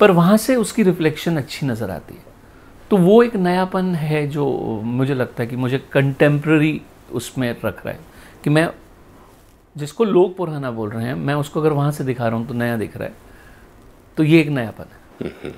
पर 0.00 0.10
वहाँ 0.10 0.36
से 0.36 0.56
उसकी 0.56 0.82
रिफ्लेक्शन 0.82 1.36
अच्छी 1.36 1.66
नज़र 1.66 1.90
आती 1.90 2.14
है। 2.14 2.34
तो 2.90 2.96
वो 2.96 3.22
एक 3.22 3.36
नयापन 3.36 3.94
है 3.94 4.26
जो 4.28 4.46
मुझे 4.84 5.14
लगता 5.14 5.42
है 5.42 5.48
कि 5.48 5.56
मुझे 5.56 5.78
कंटेम्प्रेरी 5.92 6.80
उसमें 7.12 7.50
रख 7.64 7.84
रहा 7.86 7.94
है 7.94 8.00
कि 8.44 8.50
मैं 8.50 8.68
जिसको 9.76 10.04
लोग 10.04 10.36
पुराना 10.36 10.70
बोल 10.70 10.90
रहे 10.90 11.06
हैं, 11.06 11.14
मैं 11.14 11.34
उसको 11.34 11.60
अगर 11.60 11.72
वहाँ 11.72 11.92
से 11.92 12.04
दिखा 12.04 12.28
रहा 12.28 12.36
हूँ 12.36 12.46
तो 12.48 12.54
नया 12.54 12.76
दिख 12.76 12.96
रहा 12.96 13.08
है। 13.08 13.14
तो 14.16 14.24
ये 14.24 14.40
एक 14.40 14.48
नयापन 14.48 14.84
है। 14.84 15.28
हम्म। 15.28 15.52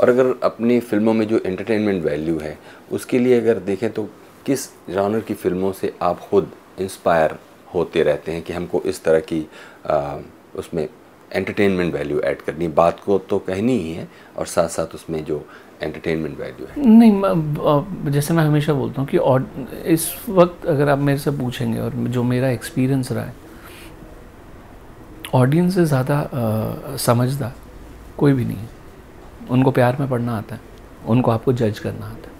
और 0.00 0.08
अगर 0.08 0.34
अपनी 0.42 0.78
फ़िल्मों 0.80 1.14
में 1.14 1.26
जो 1.28 1.40
एंटरटेनमेंट 1.46 2.04
वैल्यू 2.04 2.38
है 2.38 2.58
उसके 2.92 3.18
लिए 3.18 3.40
अगर 3.40 3.58
देखें 3.60 3.90
तो 3.92 4.08
किस 4.46 4.68
जॉनर 4.90 5.20
की 5.20 5.34
फ़िल्मों 5.34 5.72
से 5.72 5.92
आप 6.02 6.20
खुद 6.20 6.50
इंस्पायर 6.80 7.38
होते 7.74 8.02
रहते 8.02 8.32
हैं 8.32 8.42
कि 8.42 8.52
हमको 8.52 8.82
इस 8.86 9.02
तरह 9.04 9.20
की 9.22 9.46
आ, 9.86 10.16
उसमें 10.56 10.88
एंटरटेनमेंट 11.30 11.94
वैल्यू 11.94 12.20
ऐड 12.20 12.42
करनी 12.42 12.68
बात 12.76 13.00
को 13.00 13.18
तो 13.30 13.38
कहनी 13.38 13.76
ही 13.78 13.92
है 13.92 14.08
और 14.38 14.46
साथ 14.46 14.68
साथ 14.68 14.94
उसमें 14.94 15.24
जो 15.24 15.44
एंटरटेनमेंट 15.82 16.38
वैल्यू 16.38 16.66
है। 16.66 16.86
नहीं 16.88 18.10
जैसे 18.12 18.34
मैं 18.34 18.44
हमेशा 18.44 18.72
बोलता 18.72 19.02
हूँ 19.02 19.08
कि 19.08 19.92
इस 19.92 20.08
वक्त 20.28 20.66
अगर 20.66 20.88
आप 20.88 20.98
मेरे 20.98 21.18
से 21.18 21.30
पूछेंगे 21.30 21.78
और 21.80 21.94
जो 22.08 22.22
मेरा 22.22 22.48
एक्सपीरियंस 22.50 23.12
रहा 23.12 23.24
है 23.24 23.34
ऑडियंस 25.34 25.74
से 25.74 25.84
ज़्यादा 25.84 26.96
समझदार 26.98 27.54
कोई 28.18 28.32
भी 28.32 28.44
नहीं 28.44 28.56
है। 28.56 28.77
उनको 29.50 29.70
प्यार 29.70 29.96
में 30.00 30.08
पढ़ना 30.08 30.36
आता 30.38 30.54
है, 30.54 30.60
उनको 31.06 31.30
आपको 31.30 31.52
जज 31.52 31.78
करना 31.78 32.06
आता 32.06 32.30
है। 32.30 32.36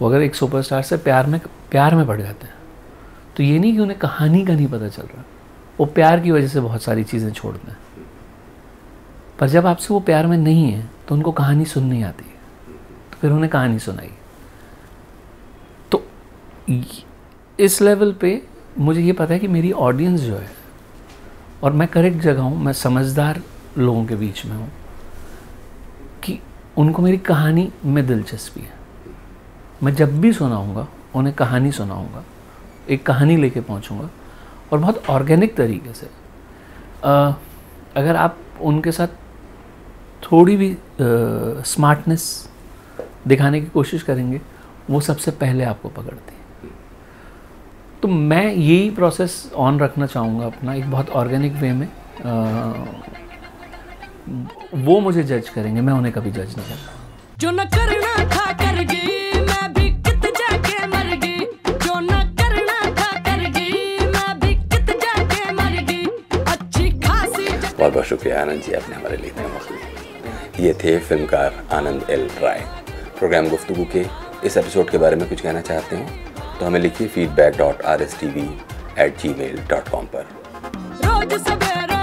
वो 0.00 0.08
अगर 0.08 0.22
एक 0.22 0.34
सुपरस्टार 0.34 0.82
से 0.82 0.96
प्यार 0.98 1.26
में 1.26 1.40
प्यार 1.70 1.94
में 1.94 2.06
पड़ 2.06 2.20
जाते 2.20 2.46
हैं 2.46 2.54
तो 3.36 3.42
ये 3.42 3.58
नहीं 3.58 3.72
कि 3.72 3.78
उन्हें 3.78 3.98
कहानी 3.98 4.44
का 4.46 4.54
नहीं 4.54 4.66
पता 4.68 4.88
चल 4.88 5.02
रहा, 5.04 5.24
वो 5.78 5.86
प्यार 5.86 6.20
की 6.20 6.30
वजह 6.30 6.48
से 6.48 6.60
बहुत 6.60 6.82
सारी 6.82 7.04
चीज़ें 7.04 7.30
छोड़ते 7.32 7.70
हैं। 7.70 7.78
पर 9.38 9.48
जब 9.48 9.66
आपसे 9.66 9.92
वो 9.94 10.00
प्यार 10.00 10.26
में 10.26 10.36
नहीं 10.38 10.70
है 10.72 10.88
तो 11.08 11.14
उनको 11.14 11.32
कहानी 11.32 11.64
सुननी 11.66 12.02
आती 12.02 12.24
है 12.24 12.34
तो 13.12 13.18
फिर 13.20 13.30
उन्हें 13.30 13.50
कहानी 13.50 13.78
सुनाई 13.78 14.10
तो 15.92 16.02
इस 17.58 17.80
लेवल 17.82 18.12
पे 18.12 18.40
मुझे 18.78 19.00
ये 19.00 19.12
पता 19.12 19.34
है 19.34 19.40
कि 19.40 19.48
मेरी 19.48 19.72
ऑडियंस 19.72 20.20
जो 20.20 20.36
है, 20.36 20.48
और 21.62 21.72
मैं 21.72 21.86
करेक्ट 21.88 22.18
जगह 22.18 22.42
हूँ, 22.42 22.58
मैं 22.58 22.72
समझदार 22.74 23.40
लोगों 23.78 24.04
के 24.06 24.16
बीच 24.16 24.44
में 24.46 24.56
हूँ 24.56 24.70
उनको 26.78 27.02
मेरी 27.02 27.18
कहानी 27.18 27.72
में 27.84 28.06
दिलचस्पी 28.06 28.60
है। 28.60 28.74
मैं 29.82 29.94
जब 29.94 30.20
भी 30.20 30.32
सुनाऊँगा 30.32 30.86
उन्हें 31.14 31.34
कहानी 31.34 31.72
सुनाऊँगा 31.72 32.24
एक 32.90 33.06
कहानी 33.06 33.36
लेके 33.36 33.60
पहुंचूँगा 33.60 34.08
और 34.72 34.78
बहुत 34.78 35.02
ऑर्गेनिक 35.10 35.54
तरीके 35.56 35.92
से। 35.94 36.06
अ, 37.04 37.38
अगर 37.96 38.16
आप 38.16 38.38
उनके 38.60 38.92
साथ 38.92 39.08
थोड़ी 40.22 40.56
भी 40.56 40.76
स्मार्टनेस 41.70 42.48
दिखाने 43.26 43.60
की 43.60 43.66
कोशिश 43.66 44.02
करेंगे 44.02 44.40
वो 44.90 45.00
सबसे 45.00 45.30
पहले 45.30 45.64
आपको 45.64 45.88
पकड़ती 45.88 46.34
है। 46.34 46.70
तो 48.02 48.08
मैं 48.08 48.54
यही 48.54 48.90
प्रोसेस 48.90 49.52
ऑन 49.56 49.80
रखना 49.80 50.06
चाहूँगा 50.06 50.46
अपना 50.46 50.74
एक 50.74 50.90
बहुत 50.90 51.10
ऑर्गेनिक 51.10 51.52
वे 51.52 51.72
में। 51.72 51.86
अ, 51.86 52.22
वो 54.28 54.98
मुझे 55.00 55.22
जज 55.24 55.48
करेंगे 55.48 55.80
मैं 55.80 55.92
उन्हें 55.92 56.12
कभी 56.14 56.30
जज 56.30 56.54
नहीं 56.56 56.66
करूँगा 56.68 56.92
जो 57.38 57.50
न 57.50 57.64
करना 57.74 58.14
था 58.30 58.46
कर 58.62 58.82
गई 58.84 59.40
मैं 59.40 59.72
भी 59.74 59.88
कित 60.02 60.24
जाके 60.38 60.86
मर 60.86 61.14
गई 61.24 61.38
जो 61.66 61.98
न 62.00 62.22
करना 62.40 62.78
था 63.00 63.10
कर 63.28 63.44
गई 63.58 63.98
मैं 64.14 64.38
भी 64.40 64.54
कित 64.72 64.90
जाके 65.04 65.52
मर 65.52 65.76
गई 65.90 66.06
अच्छी 66.44 66.90
खासी 67.00 67.46
बहुत 67.48 67.92
बहुत 67.92 68.04
शुक्रिया 68.06 68.40
आनंद 68.42 68.62
जी 68.62 68.72
आपने 68.80 68.94
हमारे 68.96 69.16
लिए 69.16 69.30
इतना 69.30 69.46
वक्त 69.46 69.72
दिया। 69.72 70.64
ये 70.66 70.72
थे 70.84 70.98
फिल्मकार 71.08 71.64
आनंद 71.72 72.10
एल 72.10 72.28
राय। 72.42 72.60
प्रोग्राम 73.18 73.48
गुफ्तु 73.48 73.84
के 73.94 74.04
इस 74.46 74.56
एपिसोड 74.56 74.90
के 74.90 74.98
बारे 74.98 75.16
में 75.16 75.28
कुछ 75.28 75.40
कहना 75.40 75.60
चाहते 75.70 75.96
हो 75.96 76.02
तो 76.58 76.66
हमें 76.66 76.80
लिखिए 76.80 77.08
feedback 77.08 77.56
dot 77.58 77.82
R 77.92 78.02
S 78.02 78.18
T 78.20 78.26
V 78.36 78.48
at 79.04 79.18
G 79.22 79.34
mail 79.38 79.56
dot 79.70 79.88
com 79.88 80.06
पर। 80.14 80.26
रोज 81.04 81.32
सवेरे 81.42 81.95